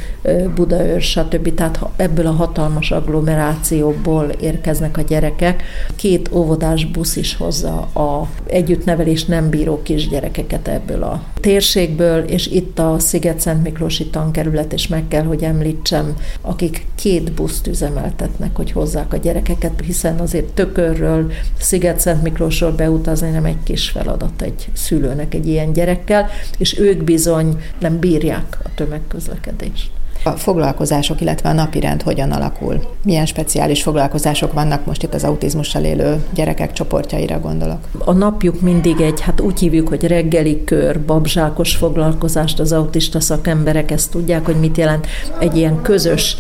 Budaörs, 0.55 1.11
stb. 1.11 1.55
Tehát 1.55 1.81
ebből 1.97 2.27
a 2.27 2.31
hatalmas 2.31 2.91
agglomerációból 2.91 4.25
érkeznek 4.25 4.97
a 4.97 5.03
gyerekek. 5.03 5.63
Két 5.97 6.29
óvodás 6.33 6.85
busz 6.85 7.17
is 7.17 7.37
hozza 7.37 7.79
a 7.81 8.29
együttnevelés 8.47 9.25
nem 9.25 9.49
bíró 9.49 9.83
kisgyerekeket 9.83 10.69
ebből 10.69 11.03
a 11.03 11.23
térségből, 11.41 12.19
és 12.19 12.47
itt 12.47 12.79
a 12.79 12.99
Sziget-Szent 12.99 13.63
Miklósi 13.63 14.07
tankerület, 14.07 14.73
és 14.73 14.89
meg 14.89 15.09
kell, 15.09 15.25
hogy 15.25 15.43
említsem, 15.43 16.17
akik 16.41 16.87
két 16.95 17.33
buszt 17.33 17.67
üzemeltetnek, 17.67 18.57
hogy 18.57 18.73
hozzák 18.73 19.13
a 19.13 19.17
gyerekeket, 19.17 19.83
hiszen 19.85 20.19
azért 20.19 20.47
tökörről, 20.63 21.33
Sziget-Szent 21.59 22.23
Miklósról 22.23 22.73
beutazni 22.73 23.31
nem 23.31 23.45
egy 23.45 23.63
kis 23.65 23.91
feladat 23.91 24.43
egy 24.43 24.69
szülőnek 24.73 25.35
egy 25.35 25.47
ilyen 25.47 25.73
gyerekkel, 25.73 26.29
és 26.59 26.79
ők 26.79 27.03
bizony 27.05 27.61
nem 27.79 27.99
bírják 27.99 28.59
a 28.65 28.69
tömegközlekedést. 28.75 29.91
A 30.25 30.31
foglalkozások, 30.31 31.21
illetve 31.21 31.49
a 31.49 31.53
napirend 31.53 32.03
hogyan 32.03 32.31
alakul? 32.31 32.81
Milyen 33.05 33.27
speciális 33.27 33.83
foglalkozások 33.83 34.53
vannak 34.53 34.87
most 34.87 35.03
itt 35.03 35.15
az 35.15 35.25
autizmussal 35.25 35.85
élő 35.85 36.25
gyerekek 36.35 36.73
csoportjaira 36.73 37.41
gondolok? 37.41 37.79
A 37.99 38.13
napjuk 38.13 38.61
mindig 38.61 39.01
egy, 39.01 39.21
hát 39.21 39.41
úgy 39.41 39.59
hívjuk, 39.59 39.89
hogy 39.89 40.07
reggeli 40.07 40.65
kör, 40.65 41.01
babzsákos 41.01 41.77
foglalkozást 41.77 42.61
az 42.61 42.73
autista 42.73 43.21
szakemberek 43.21 43.91
ezt 43.91 44.11
tudják, 44.11 44.45
hogy 44.45 44.57
mit 44.57 44.77
jelent 44.77 45.07
egy 45.39 45.57
ilyen 45.57 45.83
közös 45.83 46.37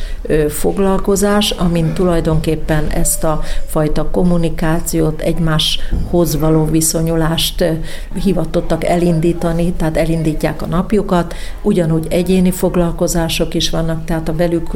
foglalkozás, 0.49 1.51
amin 1.51 1.93
tulajdonképpen 1.93 2.87
ezt 2.89 3.25
a 3.25 3.41
fajta 3.67 4.11
kommunikációt, 4.11 5.21
egymáshoz 5.21 6.39
való 6.39 6.65
viszonyulást 6.65 7.65
hivatottak 8.23 8.85
elindítani, 8.85 9.73
tehát 9.73 9.97
elindítják 9.97 10.63
a 10.63 10.67
napjukat, 10.67 11.35
ugyanúgy 11.63 12.07
egyéni 12.11 12.51
foglalkozások 12.51 13.55
is 13.55 13.71
vannak, 13.73 14.05
tehát 14.05 14.29
a 14.29 14.35
velük 14.37 14.73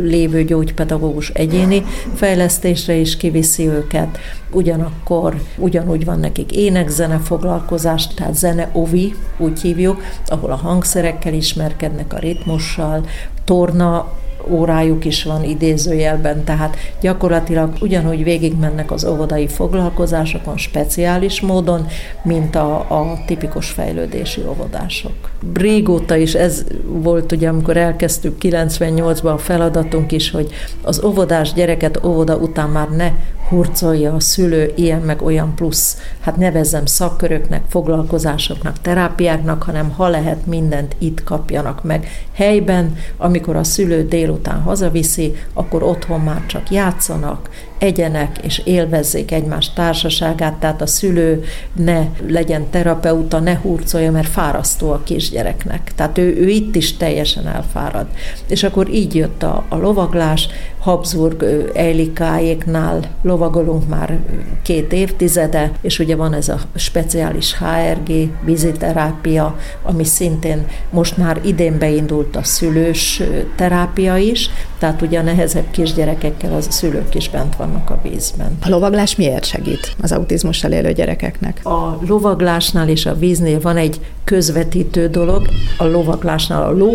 lévő 0.00 0.44
gyógypedagógus 0.44 1.28
egyéni 1.28 1.84
fejlesztésre 2.14 2.94
is 2.94 3.16
kiviszi 3.16 3.68
őket. 3.68 4.18
Ugyanakkor 4.50 5.40
ugyanúgy 5.56 6.04
van 6.04 6.18
nekik 6.18 6.52
ének-zene 6.52 7.18
foglalkozás, 7.18 8.08
tehát 8.14 8.34
zene 8.34 8.68
ovi, 8.72 9.14
úgy 9.38 9.60
hívjuk, 9.60 10.02
ahol 10.26 10.50
a 10.50 10.56
hangszerekkel 10.56 11.34
ismerkednek, 11.34 12.12
a 12.12 12.18
ritmussal, 12.18 13.04
torna 13.44 14.20
órájuk 14.48 15.04
is 15.04 15.24
van 15.24 15.44
idézőjelben, 15.44 16.44
tehát 16.44 16.76
gyakorlatilag 17.00 17.72
ugyanúgy 17.80 18.24
végigmennek 18.24 18.90
az 18.90 19.04
óvodai 19.04 19.48
foglalkozásokon 19.48 20.56
speciális 20.56 21.40
módon, 21.40 21.86
mint 22.22 22.56
a, 22.56 22.74
a 22.74 23.18
tipikus 23.26 23.70
fejlődési 23.70 24.42
óvodások. 24.48 25.12
Régóta 25.54 26.16
is 26.16 26.34
ez 26.34 26.64
volt, 26.84 27.32
ugye, 27.32 27.48
amikor 27.48 27.76
elkezdtük 27.76 28.36
98-ban 28.40 29.32
a 29.32 29.38
feladatunk 29.38 30.12
is, 30.12 30.30
hogy 30.30 30.52
az 30.82 31.04
óvodás 31.04 31.52
gyereket 31.52 32.04
óvoda 32.04 32.36
után 32.36 32.68
már 32.68 32.88
ne 32.88 33.12
hurcolja 33.52 34.14
a 34.14 34.20
szülő 34.20 34.72
ilyen 34.76 35.00
meg 35.00 35.22
olyan 35.22 35.54
plusz, 35.54 35.96
hát 36.20 36.36
nevezzem 36.36 36.86
szakköröknek, 36.86 37.62
foglalkozásoknak, 37.68 38.80
terápiáknak, 38.80 39.62
hanem 39.62 39.90
ha 39.90 40.08
lehet 40.08 40.46
mindent 40.46 40.96
itt 40.98 41.24
kapjanak 41.24 41.84
meg 41.84 42.08
helyben, 42.32 42.96
amikor 43.16 43.56
a 43.56 43.64
szülő 43.64 44.04
délután 44.32 44.62
hazaviszi, 44.62 45.34
akkor 45.52 45.82
otthon 45.82 46.20
már 46.20 46.46
csak 46.46 46.70
játszanak, 46.70 47.48
egyenek 47.82 48.38
és 48.42 48.62
élvezzék 48.64 49.32
egymás 49.32 49.72
társaságát, 49.72 50.54
tehát 50.54 50.82
a 50.82 50.86
szülő 50.86 51.44
ne 51.76 52.06
legyen 52.26 52.70
terapeuta, 52.70 53.38
ne 53.38 53.56
hurcolja, 53.56 54.10
mert 54.10 54.28
fárasztó 54.28 54.90
a 54.90 55.02
kisgyereknek. 55.04 55.92
Tehát 55.94 56.18
ő, 56.18 56.36
ő 56.36 56.48
itt 56.48 56.74
is 56.74 56.96
teljesen 56.96 57.46
elfárad. 57.46 58.06
És 58.48 58.62
akkor 58.62 58.88
így 58.88 59.14
jött 59.14 59.42
a, 59.42 59.64
a 59.68 59.76
lovaglás, 59.76 60.48
Habsburg 60.78 61.70
Eilikáéknál 61.74 63.10
lovagolunk 63.22 63.88
már 63.88 64.18
két 64.62 64.92
évtizede, 64.92 65.72
és 65.80 65.98
ugye 65.98 66.16
van 66.16 66.34
ez 66.34 66.48
a 66.48 66.60
speciális 66.74 67.58
HRG, 67.58 68.30
víziterápia, 68.44 69.56
ami 69.82 70.04
szintén 70.04 70.66
most 70.90 71.16
már 71.16 71.40
idén 71.44 71.78
beindult 71.78 72.36
a 72.36 72.42
szülős 72.42 73.22
terápia 73.56 74.16
is, 74.16 74.50
tehát 74.78 75.02
ugye 75.02 75.18
a 75.18 75.22
nehezebb 75.22 75.70
kisgyerekekkel 75.70 76.54
az 76.54 76.66
szülők 76.70 77.14
is 77.14 77.30
bent 77.30 77.56
vannak 77.56 77.71
a 77.90 77.98
vízben. 78.02 78.58
A 78.62 78.68
lovaglás 78.68 79.16
miért 79.16 79.44
segít 79.44 79.96
az 80.02 80.12
autizmussal 80.12 80.72
élő 80.72 80.92
gyerekeknek? 80.92 81.60
A 81.66 81.98
lovaglásnál 82.06 82.88
és 82.88 83.06
a 83.06 83.14
víznél 83.14 83.60
van 83.60 83.76
egy 83.76 84.00
közvetítő 84.24 85.08
dolog, 85.08 85.48
a 85.78 85.84
lovaglásnál 85.84 86.62
a 86.62 86.70
ló, 86.70 86.92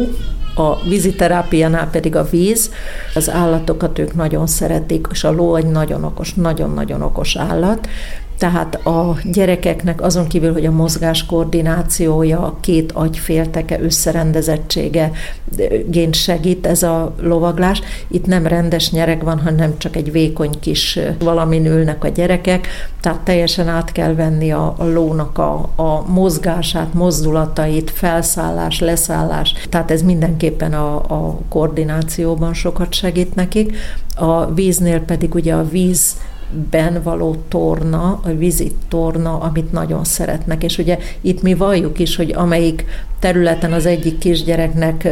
a 0.55 0.83
víziterápiánál 0.87 1.89
pedig 1.89 2.15
a 2.15 2.23
víz. 2.23 2.71
Az 3.15 3.29
állatokat 3.29 3.99
ők 3.99 4.15
nagyon 4.15 4.47
szeretik, 4.47 5.07
és 5.11 5.23
a 5.23 5.31
ló 5.31 5.55
egy 5.55 5.67
nagyon 5.67 6.03
okos, 6.03 6.33
nagyon-nagyon 6.33 7.01
okos 7.01 7.35
állat, 7.35 7.87
tehát 8.37 8.75
a 8.75 9.17
gyerekeknek 9.23 10.01
azon 10.01 10.27
kívül, 10.27 10.53
hogy 10.53 10.65
a 10.65 10.71
mozgás 10.71 11.25
koordinációja, 11.25 12.39
a 12.39 12.57
két 12.59 12.91
agyfélteke 12.91 13.81
összerendezettsége 13.81 15.11
gént 15.87 16.15
segít 16.15 16.65
ez 16.65 16.83
a 16.83 17.15
lovaglás. 17.21 17.81
Itt 18.07 18.25
nem 18.25 18.47
rendes 18.47 18.91
nyereg 18.91 19.23
van, 19.23 19.39
hanem 19.39 19.77
csak 19.77 19.95
egy 19.95 20.11
vékony 20.11 20.59
kis 20.59 20.99
valamin 21.19 21.65
ülnek 21.65 22.03
a 22.03 22.07
gyerekek, 22.07 22.67
tehát 23.01 23.19
teljesen 23.19 23.67
át 23.67 23.91
kell 23.91 24.13
venni 24.13 24.51
a, 24.51 24.75
a 24.77 24.85
lónak 24.85 25.37
a, 25.37 25.69
a 25.75 26.03
mozgását, 26.07 26.93
mozdulatait, 26.93 27.91
felszállás, 27.91 28.79
leszállás. 28.79 29.53
Tehát 29.69 29.91
ez 29.91 30.01
mindenképpen 30.01 30.73
a, 30.73 30.95
a 30.95 31.39
koordinációban 31.49 32.53
sokat 32.53 32.93
segít 32.93 33.35
nekik. 33.35 33.77
A 34.15 34.53
víznél 34.53 34.99
pedig 34.99 35.35
ugye 35.35 35.53
a 35.53 35.67
víz 35.69 36.15
ben 36.71 37.01
való 37.03 37.35
torna, 37.47 38.19
a 38.23 38.29
vízi 38.37 38.71
torna, 38.87 39.37
amit 39.37 39.71
nagyon 39.71 40.03
szeretnek. 40.03 40.63
És 40.63 40.77
ugye 40.77 40.97
itt 41.21 41.41
mi 41.41 41.53
valljuk 41.53 41.99
is, 41.99 42.15
hogy 42.15 42.33
amelyik 42.35 42.85
területen 43.19 43.73
az 43.73 43.85
egyik 43.85 44.17
kisgyereknek 44.17 45.07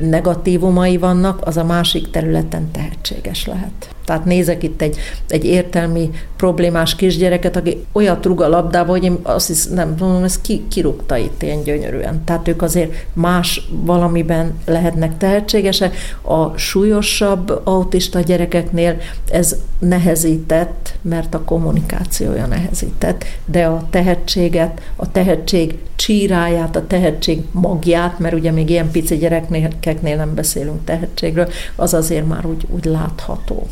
negatívumai 0.00 0.96
vannak, 0.96 1.46
az 1.46 1.56
a 1.56 1.64
másik 1.64 2.10
területen 2.10 2.70
tehetséges 2.70 3.46
lehet. 3.46 3.95
Tehát 4.06 4.24
nézek 4.24 4.62
itt 4.62 4.82
egy, 4.82 4.96
egy 5.28 5.44
értelmi 5.44 6.10
problémás 6.36 6.96
kisgyereket, 6.96 7.56
aki 7.56 7.84
olyat 7.92 8.24
rúg 8.24 8.40
a 8.40 8.48
labdába, 8.48 8.90
hogy 8.90 9.04
én 9.04 9.18
azt 9.22 9.46
hiszem, 9.46 9.74
nem 9.74 9.96
tudom, 9.96 10.24
ez 10.24 10.40
ki, 10.40 10.64
kirúgta 10.68 11.16
itt 11.16 11.42
ilyen 11.42 11.62
gyönyörűen. 11.62 12.24
Tehát 12.24 12.48
ők 12.48 12.62
azért 12.62 13.06
más 13.12 13.68
valamiben 13.70 14.58
lehetnek 14.64 15.16
tehetségesek. 15.16 15.96
A 16.22 16.56
súlyosabb 16.56 17.60
autista 17.64 18.20
gyerekeknél 18.20 18.96
ez 19.30 19.56
nehezített, 19.78 20.94
mert 21.02 21.34
a 21.34 21.42
kommunikációja 21.44 22.46
nehezített, 22.46 23.24
de 23.44 23.66
a 23.66 23.86
tehetséget, 23.90 24.80
a 24.96 25.10
tehetség 25.12 25.78
csíráját, 25.96 26.76
a 26.76 26.86
tehetség 26.86 27.42
magját, 27.50 28.18
mert 28.18 28.34
ugye 28.34 28.50
még 28.50 28.70
ilyen 28.70 28.90
pici 28.90 29.16
gyerekeknél 29.16 30.16
nem 30.16 30.34
beszélünk 30.34 30.84
tehetségről, 30.84 31.48
az 31.76 31.94
azért 31.94 32.26
már 32.26 32.46
úgy, 32.46 32.66
úgy 32.70 32.84
látható. 32.84 33.66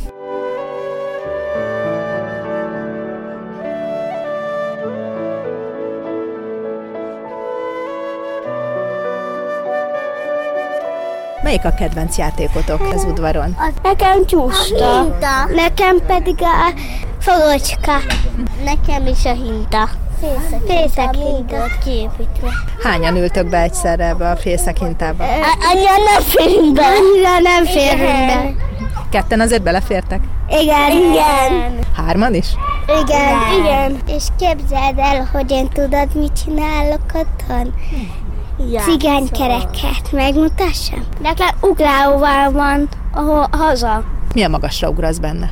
Melyik 11.54 11.72
a 11.72 11.78
kedvenc 11.78 12.16
játékotok 12.16 12.80
az 12.94 13.04
udvaron? 13.04 13.56
Nekem 13.82 14.26
csúszta. 14.26 15.16
Nekem 15.54 15.96
pedig 16.06 16.36
a 16.40 16.80
fogocska. 17.18 17.92
Nekem 18.64 19.06
is 19.06 19.24
a 19.24 19.32
hinta. 19.32 19.88
Fészek 20.66 21.14
hinta 21.14 21.66
kiépítve. 21.84 22.48
Hányan 22.82 23.16
ültök 23.16 23.48
be 23.48 23.60
egyszerre 23.60 24.06
ebbe 24.06 24.30
a 24.30 24.36
fészek 24.36 24.78
hintába? 24.78 25.24
Annyira 25.72 25.96
nem 26.12 26.22
férünk 26.22 26.74
be. 26.74 26.82
Annyira 26.82 27.38
nem 27.42 27.64
férünk 27.64 28.26
be. 28.26 28.54
Ketten 29.10 29.40
azért 29.40 29.62
belefértek? 29.62 30.20
Igen. 30.48 30.90
Igen. 30.90 31.78
Hárman 31.96 32.34
is? 32.34 32.46
Igen. 33.02 33.60
Igen. 33.60 33.96
És 34.06 34.24
képzeld 34.38 34.98
el, 34.98 35.28
hogy 35.32 35.50
én 35.50 35.68
tudod, 35.68 36.14
mit 36.14 36.32
csinálok 36.44 37.02
otthon? 37.12 37.74
Cigánykereket 38.84 40.12
megmutassam? 40.12 41.04
Nekem 41.22 41.48
ugrálóval 41.60 42.52
van 42.52 42.88
ahol, 43.14 43.48
haza. 43.52 44.02
Milyen 44.34 44.50
magasra 44.50 44.88
ugrasz 44.88 45.18
benne? 45.18 45.50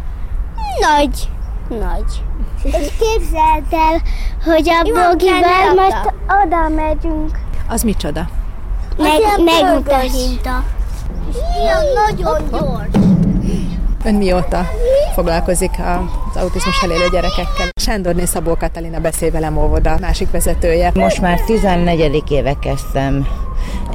Nagy. 0.81 1.29
Nagy. 1.69 2.23
És 2.63 2.73
képzeld 2.99 3.65
el, 3.71 4.03
hogy 4.45 4.69
a 4.69 4.83
bogival 4.83 5.75
most 5.77 6.15
oda 6.45 6.69
megyünk. 6.69 7.39
Az 7.69 7.83
micsoda? 7.83 8.29
Meg, 8.99 9.21
megmutassam. 9.45 10.65
Ilyen 11.61 11.83
nagyon 12.07 12.51
gyors. 12.51 13.12
Ön 14.05 14.15
mióta 14.15 14.67
foglalkozik 15.15 15.71
az 16.35 16.37
autizmus 16.43 16.83
élő 16.83 17.09
gyerekekkel? 17.13 17.69
Sándorné 17.81 18.25
Szabó 18.25 18.57
Katalina 18.57 19.01
beszél 19.01 19.31
velem 19.31 19.57
óvoda, 19.57 19.97
másik 20.01 20.31
vezetője. 20.31 20.91
Most 20.95 21.21
már 21.21 21.41
14. 21.41 22.23
éve 22.31 22.55
kezdtem 22.59 23.27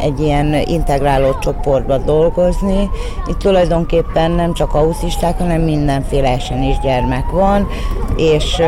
egy 0.02 0.20
ilyen 0.20 0.54
integráló 0.66 1.36
csoportba 1.40 1.98
dolgozni. 1.98 2.90
Itt 3.28 3.38
tulajdonképpen 3.38 4.32
nem 4.32 4.54
csak 4.54 4.74
autisták, 4.74 5.38
hanem 5.38 5.62
mindenféle 5.62 6.36
is 6.70 6.80
gyermek 6.84 7.30
van, 7.30 7.68
és 8.16 8.62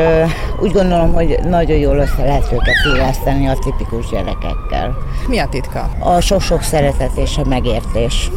úgy 0.62 0.72
gondolom, 0.72 1.14
hogy 1.14 1.40
nagyon 1.44 1.78
jól 1.78 1.98
össze 1.98 2.24
lehet 2.24 2.52
őket 2.52 2.76
illeszteni 2.94 3.48
a 3.48 3.54
tipikus 3.54 4.10
gyerekekkel. 4.10 4.98
Mi 5.28 5.40
a 5.40 5.48
titka? 5.50 5.90
A 6.00 6.20
sok-sok 6.20 6.62
szeretet 6.62 7.18
és 7.18 7.38
a 7.38 7.48
megértés. 7.48 8.32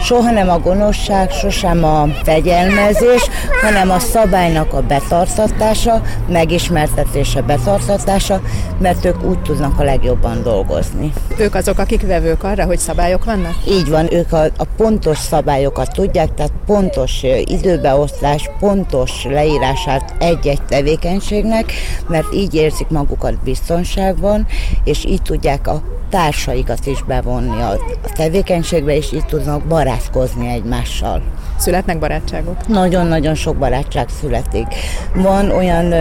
Soha 0.00 0.30
nem 0.30 0.48
a 0.48 0.58
gonoszság, 0.58 1.30
sosem 1.30 1.84
a 1.84 2.06
fegyelmezés, 2.22 3.22
hanem 3.62 3.90
a 3.90 3.98
szabálynak 3.98 4.72
a 4.72 4.80
betartatása, 4.80 6.00
megismertetése, 6.28 7.42
betartatása, 7.42 8.40
mert 8.78 9.04
ők 9.04 9.22
úgy 9.22 9.42
tudnak 9.42 9.80
a 9.80 9.82
legjobban 9.82 10.42
dolgozni. 10.42 11.12
Ők 11.38 11.54
azok, 11.54 11.78
akik 11.86 12.06
vevők 12.06 12.42
arra, 12.42 12.64
hogy 12.64 12.78
szabályok 12.78 13.24
vannak? 13.24 13.54
Így 13.68 13.88
van, 13.88 14.12
ők 14.12 14.32
a, 14.32 14.42
a 14.42 14.64
pontos 14.76 15.18
szabályokat 15.18 15.92
tudják, 15.92 16.34
tehát 16.34 16.52
pontos 16.66 17.22
időbeosztás, 17.44 18.50
pontos 18.58 19.24
leírását 19.24 20.14
egy-egy 20.18 20.62
tevékenységnek, 20.62 21.72
mert 22.08 22.34
így 22.34 22.54
érzik 22.54 22.88
magukat 22.88 23.42
biztonságban, 23.44 24.46
és 24.84 25.04
így 25.04 25.22
tudják 25.22 25.66
a 25.66 25.82
társaikat 26.10 26.86
is 26.86 27.02
bevonni 27.02 27.60
a 27.60 27.76
tevékenységbe, 28.14 28.96
és 28.96 29.12
így 29.12 29.26
tudnak 29.26 29.62
barátkozni 29.62 30.48
egymással. 30.48 31.22
Születnek 31.58 31.98
barátságok? 31.98 32.66
Nagyon-nagyon 32.66 33.34
sok 33.34 33.56
barátság 33.56 34.08
születik. 34.20 34.66
Van 35.14 35.50
olyan 35.50 35.94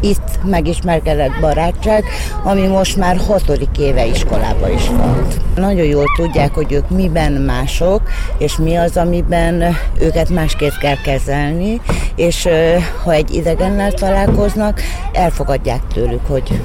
itt 0.00 0.44
megismerkedett 0.44 1.40
barátság, 1.40 2.04
ami 2.42 2.66
most 2.66 2.96
már 2.96 3.16
hatodik 3.16 3.78
éve 3.78 4.06
iskolába 4.06 4.68
is 4.68 4.88
volt. 4.88 5.40
Nagyon 5.56 5.86
jól 5.86 6.04
tudják, 6.16 6.54
hogy 6.54 6.72
ők 6.72 6.90
miben 6.90 7.32
mások, 7.32 8.02
és 8.38 8.56
mi 8.56 8.76
az, 8.76 8.96
amiben 8.96 9.76
őket 10.00 10.28
másképp 10.28 10.72
kell 10.80 11.00
kezelni, 11.04 11.80
és 12.14 12.48
ha 13.04 13.12
egy 13.12 13.34
idegennel 13.34 13.92
találkoznak, 13.92 14.80
elfogadják 15.12 15.80
tőlük, 15.94 16.26
hogy 16.26 16.60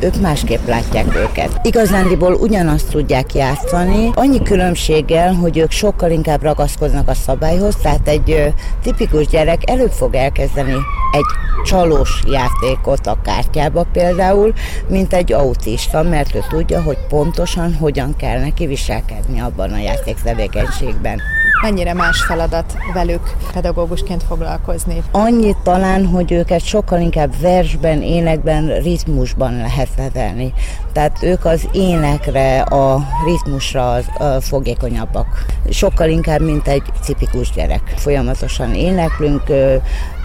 ők 0.00 0.20
másképp 0.20 0.66
látják 0.66 1.16
őket. 1.16 1.60
Igazándiból 1.62 2.34
ugyanazt 2.34 2.88
tudják 2.88 3.34
játszani, 3.34 4.10
annyi 4.14 4.42
különbséggel, 4.42 5.32
hogy 5.32 5.58
ők 5.58 5.70
sokkal 5.70 6.10
inkább 6.10 6.42
ragaszkodnak 6.42 7.08
a 7.08 7.14
szabályhoz, 7.14 7.76
tehát 7.82 8.08
egy 8.08 8.52
tipikus 8.82 9.26
gyerek 9.26 9.70
előbb 9.70 9.90
fog 9.90 10.14
elkezdeni 10.14 10.74
egy 11.12 11.24
csalós 11.64 12.22
játékot 12.26 13.06
a 13.06 13.18
kártyába 13.22 13.86
például, 13.92 14.52
mint 14.88 15.12
egy 15.12 15.32
autista, 15.32 16.02
mert 16.02 16.34
ő 16.34 16.42
tudja, 16.48 16.82
hogy 16.82 16.98
pontosan 17.08 17.74
hogyan 17.74 18.16
kell 18.16 18.40
neki 18.40 18.66
viselkedni 18.66 19.40
abban 19.40 19.72
a 19.72 19.78
játéktevékenységben. 19.78 21.20
Mennyire 21.64 21.92
más 21.92 22.22
feladat 22.22 22.76
velük 22.94 23.36
pedagógusként 23.52 24.22
foglalkozni? 24.22 25.02
Annyit 25.10 25.56
talán, 25.62 26.06
hogy 26.06 26.32
őket 26.32 26.64
sokkal 26.64 27.00
inkább 27.00 27.40
versben, 27.40 28.02
énekben, 28.02 28.80
ritmusban 28.82 29.56
lehet 29.56 29.88
nevelni. 29.96 30.52
Tehát 30.94 31.18
ők 31.22 31.44
az 31.44 31.68
énekre, 31.72 32.60
a 32.60 33.06
ritmusra 33.24 33.92
az, 33.92 34.04
a 34.18 34.40
fogékonyabbak. 34.40 35.26
Sokkal 35.70 36.08
inkább, 36.08 36.40
mint 36.40 36.68
egy 36.68 36.82
tipikus 37.06 37.50
gyerek. 37.50 37.94
Folyamatosan 37.96 38.74
éneklünk, 38.74 39.42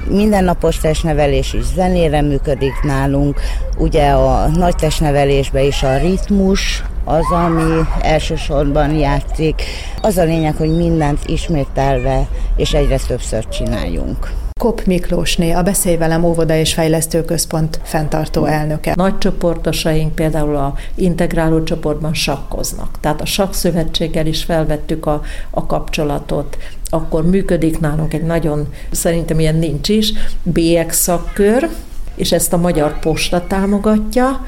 mindennapos 0.07 0.77
testnevelés 0.77 1.53
is 1.53 1.63
zenére 1.75 2.21
működik 2.21 2.81
nálunk. 2.83 3.41
Ugye 3.77 4.09
a 4.09 4.47
nagy 4.47 4.75
testnevelésben 4.75 5.63
is 5.63 5.83
a 5.83 5.97
ritmus, 5.97 6.83
az, 7.03 7.31
ami 7.31 7.81
elsősorban 8.01 8.95
játszik. 8.95 9.61
Az 10.01 10.17
a 10.17 10.23
lényeg, 10.23 10.55
hogy 10.55 10.75
mindent 10.75 11.19
ismételve 11.25 12.27
és 12.55 12.73
egyre 12.73 12.97
többször 13.07 13.47
csináljunk. 13.47 14.48
Kop 14.59 14.85
Miklósné, 14.85 15.51
a 15.51 15.63
Beszélj 15.63 15.97
velem 15.97 16.23
óvoda 16.23 16.55
és 16.55 16.73
fejlesztő 16.73 17.25
központ 17.25 17.79
fenntartó 17.83 18.45
elnöke. 18.45 18.93
Nagy 18.95 19.17
csoportosaink 19.17 20.15
például 20.15 20.55
a 20.55 20.73
integráló 20.95 21.63
csoportban 21.63 22.13
sakkoznak. 22.13 22.99
Tehát 22.99 23.21
a 23.21 23.25
sakszövetséggel 23.25 24.25
is 24.25 24.43
felvettük 24.43 25.05
a, 25.05 25.21
a 25.49 25.65
kapcsolatot. 25.65 26.57
Akkor 26.89 27.25
működik 27.25 27.79
nálunk 27.79 28.13
egy 28.13 28.23
nagyon, 28.23 28.67
szerintem 28.91 29.39
ilyen 29.39 29.55
nincs 29.55 29.89
is, 29.89 30.13
BX 30.43 30.97
szakkör, 30.97 31.69
és 32.15 32.31
ezt 32.31 32.53
a 32.53 32.57
Magyar 32.57 32.99
Posta 32.99 33.47
támogatja. 33.47 34.45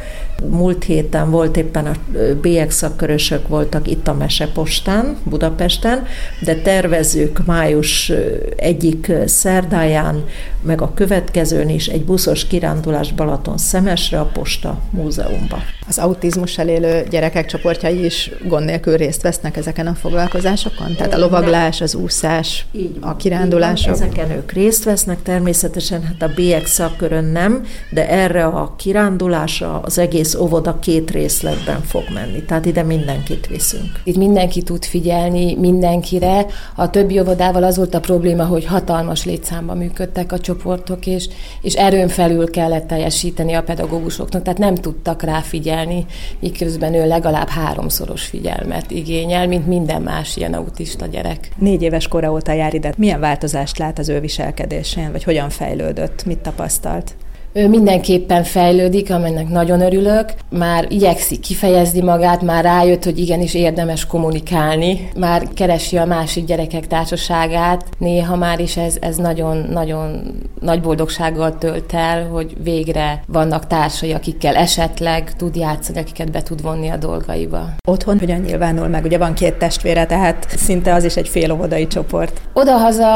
Múlt 0.49 0.83
héten 0.83 1.31
volt 1.31 1.57
éppen 1.57 1.85
a 1.85 1.93
BX 2.41 2.75
szakkörösök 2.75 3.47
voltak 3.47 3.87
itt 3.87 4.07
a 4.07 4.13
Mesepostán, 4.13 5.17
Budapesten, 5.23 6.05
de 6.43 6.55
tervezők 6.55 7.45
május 7.45 8.11
egyik 8.55 9.11
szerdáján, 9.25 10.23
meg 10.61 10.81
a 10.81 10.93
következőn 10.93 11.69
is 11.69 11.87
egy 11.87 12.03
buszos 12.03 12.47
kirándulás 12.47 13.13
Balaton 13.13 13.57
Szemesre 13.57 14.19
a 14.19 14.25
Posta 14.25 14.81
Múzeumba. 14.89 15.57
Az 15.87 15.97
autizmussal 15.97 16.67
élő 16.67 17.05
gyerekek 17.09 17.45
csoportjai 17.45 18.05
is 18.05 18.31
gond 18.47 18.65
nélkül 18.65 18.97
részt 18.97 19.21
vesznek 19.21 19.57
ezeken 19.57 19.87
a 19.87 19.93
foglalkozásokon? 19.93 20.95
Tehát 20.95 21.13
a 21.13 21.17
lovaglás, 21.17 21.81
az 21.81 21.95
úszás, 21.95 22.65
így 22.71 22.99
van, 22.99 23.09
a 23.09 23.15
kirándulások? 23.15 23.93
Ezeken 23.93 24.31
ők 24.31 24.51
részt 24.51 24.83
vesznek, 24.83 25.21
természetesen 25.21 26.03
hát 26.03 26.21
a 26.21 26.33
BX 26.35 26.71
szakkörön 26.71 27.23
nem, 27.25 27.65
de 27.89 28.09
erre 28.09 28.45
a 28.45 28.75
kirándulásra 28.77 29.79
az 29.79 29.97
egész 29.97 30.30
óvoda 30.35 30.79
két 30.79 31.11
részletben 31.11 31.81
fog 31.81 32.03
menni. 32.13 32.43
Tehát 32.43 32.65
ide 32.65 32.83
mindenkit 32.83 33.47
viszünk. 33.47 33.99
Itt 34.03 34.17
mindenki 34.17 34.61
tud 34.61 34.85
figyelni 34.85 35.55
mindenkire. 35.55 36.45
A 36.75 36.89
többi 36.89 37.19
óvodával 37.19 37.63
az 37.63 37.77
volt 37.77 37.93
a 37.93 37.99
probléma, 37.99 38.45
hogy 38.45 38.65
hatalmas 38.65 39.25
létszámban 39.25 39.77
működtek 39.77 40.31
a 40.31 40.39
csoportok, 40.39 41.05
és, 41.05 41.27
és 41.61 41.73
erőn 41.73 42.07
felül 42.07 42.49
kellett 42.49 42.87
teljesíteni 42.87 43.53
a 43.53 43.63
pedagógusoknak, 43.63 44.41
tehát 44.41 44.59
nem 44.59 44.75
tudtak 44.75 45.21
rá 45.23 45.39
figyelni, 45.39 46.05
miközben 46.39 46.93
ő 46.93 47.07
legalább 47.07 47.47
háromszoros 47.47 48.23
figyelmet 48.25 48.91
igényel, 48.91 49.47
mint 49.47 49.67
minden 49.67 50.01
más 50.01 50.35
ilyen 50.37 50.53
autista 50.53 51.05
gyerek. 51.05 51.51
Négy 51.57 51.81
éves 51.81 52.07
kora 52.07 52.31
óta 52.31 52.51
jár 52.51 52.73
ide. 52.73 52.93
Milyen 52.97 53.19
változást 53.19 53.77
lát 53.77 53.99
az 53.99 54.09
ő 54.09 54.19
viselkedésén, 54.19 55.11
vagy 55.11 55.23
hogyan 55.23 55.49
fejlődött, 55.49 56.25
mit 56.25 56.39
tapasztalt? 56.39 57.15
Ő 57.53 57.67
mindenképpen 57.67 58.43
fejlődik, 58.43 59.11
amennek 59.11 59.49
nagyon 59.49 59.81
örülök. 59.81 60.33
Már 60.49 60.85
igyekszik 60.89 61.39
kifejezni 61.39 62.01
magát, 62.01 62.41
már 62.41 62.63
rájött, 62.63 63.03
hogy 63.03 63.19
igenis 63.19 63.53
érdemes 63.53 64.05
kommunikálni. 64.05 65.09
Már 65.19 65.47
keresi 65.53 65.97
a 65.97 66.05
másik 66.05 66.45
gyerekek 66.45 66.87
társaságát. 66.87 67.85
Néha 67.97 68.35
már 68.35 68.59
is 68.59 68.77
ez, 68.77 68.97
ez 69.01 69.15
nagyon, 69.15 69.65
nagyon 69.71 70.21
nagy 70.59 70.81
boldogsággal 70.81 71.57
tölt 71.57 71.93
el, 71.93 72.27
hogy 72.27 72.55
végre 72.63 73.23
vannak 73.27 73.67
társai, 73.67 74.13
akikkel 74.13 74.55
esetleg 74.55 75.35
tud 75.35 75.55
játszani, 75.55 75.99
akiket 75.99 76.31
be 76.31 76.41
tud 76.41 76.61
vonni 76.61 76.89
a 76.89 76.97
dolgaiba. 76.97 77.69
Otthon 77.87 78.19
hogyan 78.19 78.39
nyilvánul 78.39 78.87
meg? 78.87 79.05
Ugye 79.05 79.17
van 79.17 79.33
két 79.33 79.53
testvére, 79.53 80.05
tehát 80.05 80.47
szinte 80.49 80.93
az 80.93 81.03
is 81.03 81.15
egy 81.15 81.27
fél 81.27 81.87
csoport. 81.87 82.41
Odahaza 82.53 83.09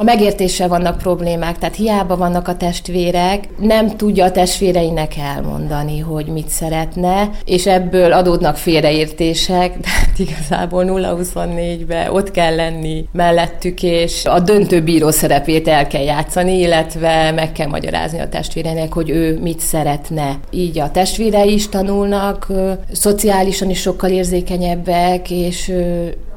a 0.00 0.04
megértéssel 0.04 0.68
vannak 0.68 0.98
problémák, 0.98 1.58
tehát 1.58 1.76
hiába 1.76 2.16
vannak 2.16 2.48
a 2.48 2.56
testvérek, 2.56 3.48
nem 3.58 3.96
tudja 3.96 4.24
a 4.24 4.30
testvéreinek 4.30 5.16
elmondani, 5.16 5.98
hogy 5.98 6.26
mit 6.26 6.48
szeretne, 6.48 7.30
és 7.44 7.66
ebből 7.66 8.12
adódnak 8.12 8.56
félreértések, 8.56 9.80
tehát 9.80 10.18
igazából 10.18 10.84
0-24-ben 10.86 12.10
ott 12.10 12.30
kell 12.30 12.54
lenni 12.54 13.04
mellettük, 13.12 13.82
és 13.82 14.24
a 14.24 14.40
döntőbíró 14.40 15.10
szerepét 15.10 15.68
el 15.68 15.86
kell 15.86 16.02
játszani, 16.02 16.58
illetve 16.58 17.30
meg 17.30 17.52
kell 17.52 17.68
magyarázni 17.68 18.20
a 18.20 18.28
testvéreinek, 18.28 18.92
hogy 18.92 19.10
ő 19.10 19.38
mit 19.40 19.60
szeretne. 19.60 20.38
Így 20.50 20.78
a 20.78 20.90
testvérei 20.90 21.52
is 21.52 21.68
tanulnak, 21.68 22.46
szociálisan 22.92 23.70
is 23.70 23.80
sokkal 23.80 24.10
érzékenyebbek, 24.10 25.30
és 25.30 25.72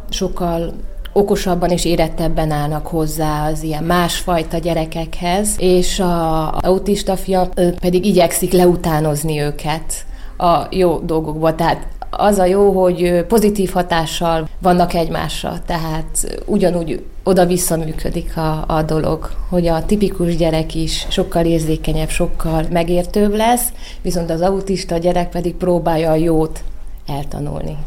sokkal 0.09 0.73
okosabban 1.13 1.69
és 1.69 1.85
érettebben 1.85 2.51
állnak 2.51 2.87
hozzá 2.87 3.47
az 3.47 3.63
ilyen 3.63 3.83
másfajta 3.83 4.57
gyerekekhez, 4.57 5.55
és 5.57 5.99
a 5.99 6.51
autista 6.57 7.15
fia 7.15 7.49
pedig 7.79 8.05
igyekszik 8.05 8.51
leutánozni 8.51 9.39
őket 9.39 10.05
a 10.37 10.67
jó 10.69 10.99
dolgokba. 10.99 11.55
Tehát 11.55 11.87
az 12.09 12.37
a 12.37 12.45
jó, 12.45 12.81
hogy 12.81 13.25
pozitív 13.27 13.71
hatással 13.71 14.47
vannak 14.61 14.93
egymásra, 14.93 15.53
tehát 15.65 16.41
ugyanúgy 16.45 17.03
oda-vissza 17.23 17.77
működik 17.77 18.37
a, 18.37 18.63
a 18.67 18.81
dolog, 18.81 19.29
hogy 19.49 19.67
a 19.67 19.85
tipikus 19.85 20.35
gyerek 20.35 20.75
is 20.75 21.05
sokkal 21.09 21.45
érzékenyebb, 21.45 22.09
sokkal 22.09 22.65
megértőbb 22.71 23.35
lesz, 23.35 23.67
viszont 24.01 24.29
az 24.29 24.41
autista 24.41 24.97
gyerek 24.97 25.29
pedig 25.29 25.55
próbálja 25.55 26.11
a 26.11 26.15
jót 26.15 26.63
eltanulni. 27.07 27.77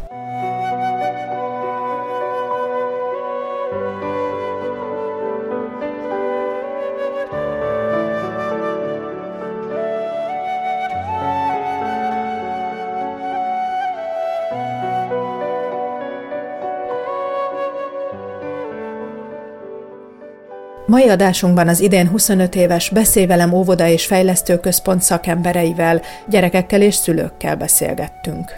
Mai 20.97 21.09
adásunkban 21.09 21.67
az 21.67 21.79
idén 21.79 22.07
25 22.07 22.55
éves 22.55 22.89
Beszévelem 22.89 23.53
óvoda 23.53 23.87
és 23.87 24.05
fejlesztő 24.05 24.59
központ 24.59 25.01
szakembereivel, 25.01 26.01
gyerekekkel 26.29 26.81
és 26.81 26.95
szülőkkel 26.95 27.55
beszélgettünk. 27.55 28.51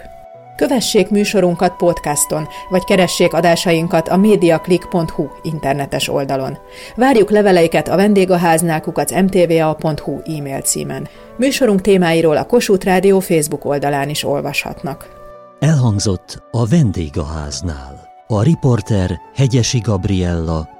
Kövessék 0.56 1.10
műsorunkat 1.10 1.76
podcaston, 1.76 2.48
vagy 2.70 2.84
keressék 2.84 3.32
adásainkat 3.32 4.08
a 4.08 4.16
mediaclick.hu 4.16 5.26
internetes 5.42 6.08
oldalon. 6.08 6.58
Várjuk 6.96 7.30
leveleiket 7.30 7.88
a 7.88 7.96
vendégháznál 7.96 8.80
kukac 8.80 9.12
mtva.hu 9.12 10.20
e-mail 10.38 10.60
címen. 10.60 11.08
Műsorunk 11.36 11.80
témáiról 11.80 12.36
a 12.36 12.46
Kossuth 12.46 12.84
Rádió 12.84 13.20
Facebook 13.20 13.64
oldalán 13.64 14.08
is 14.08 14.24
olvashatnak. 14.24 15.08
Elhangzott 15.58 16.42
a 16.50 16.66
vendégháznál. 16.66 18.08
A 18.26 18.42
riporter 18.42 19.20
Hegyesi 19.34 19.78
Gabriella, 19.78 20.79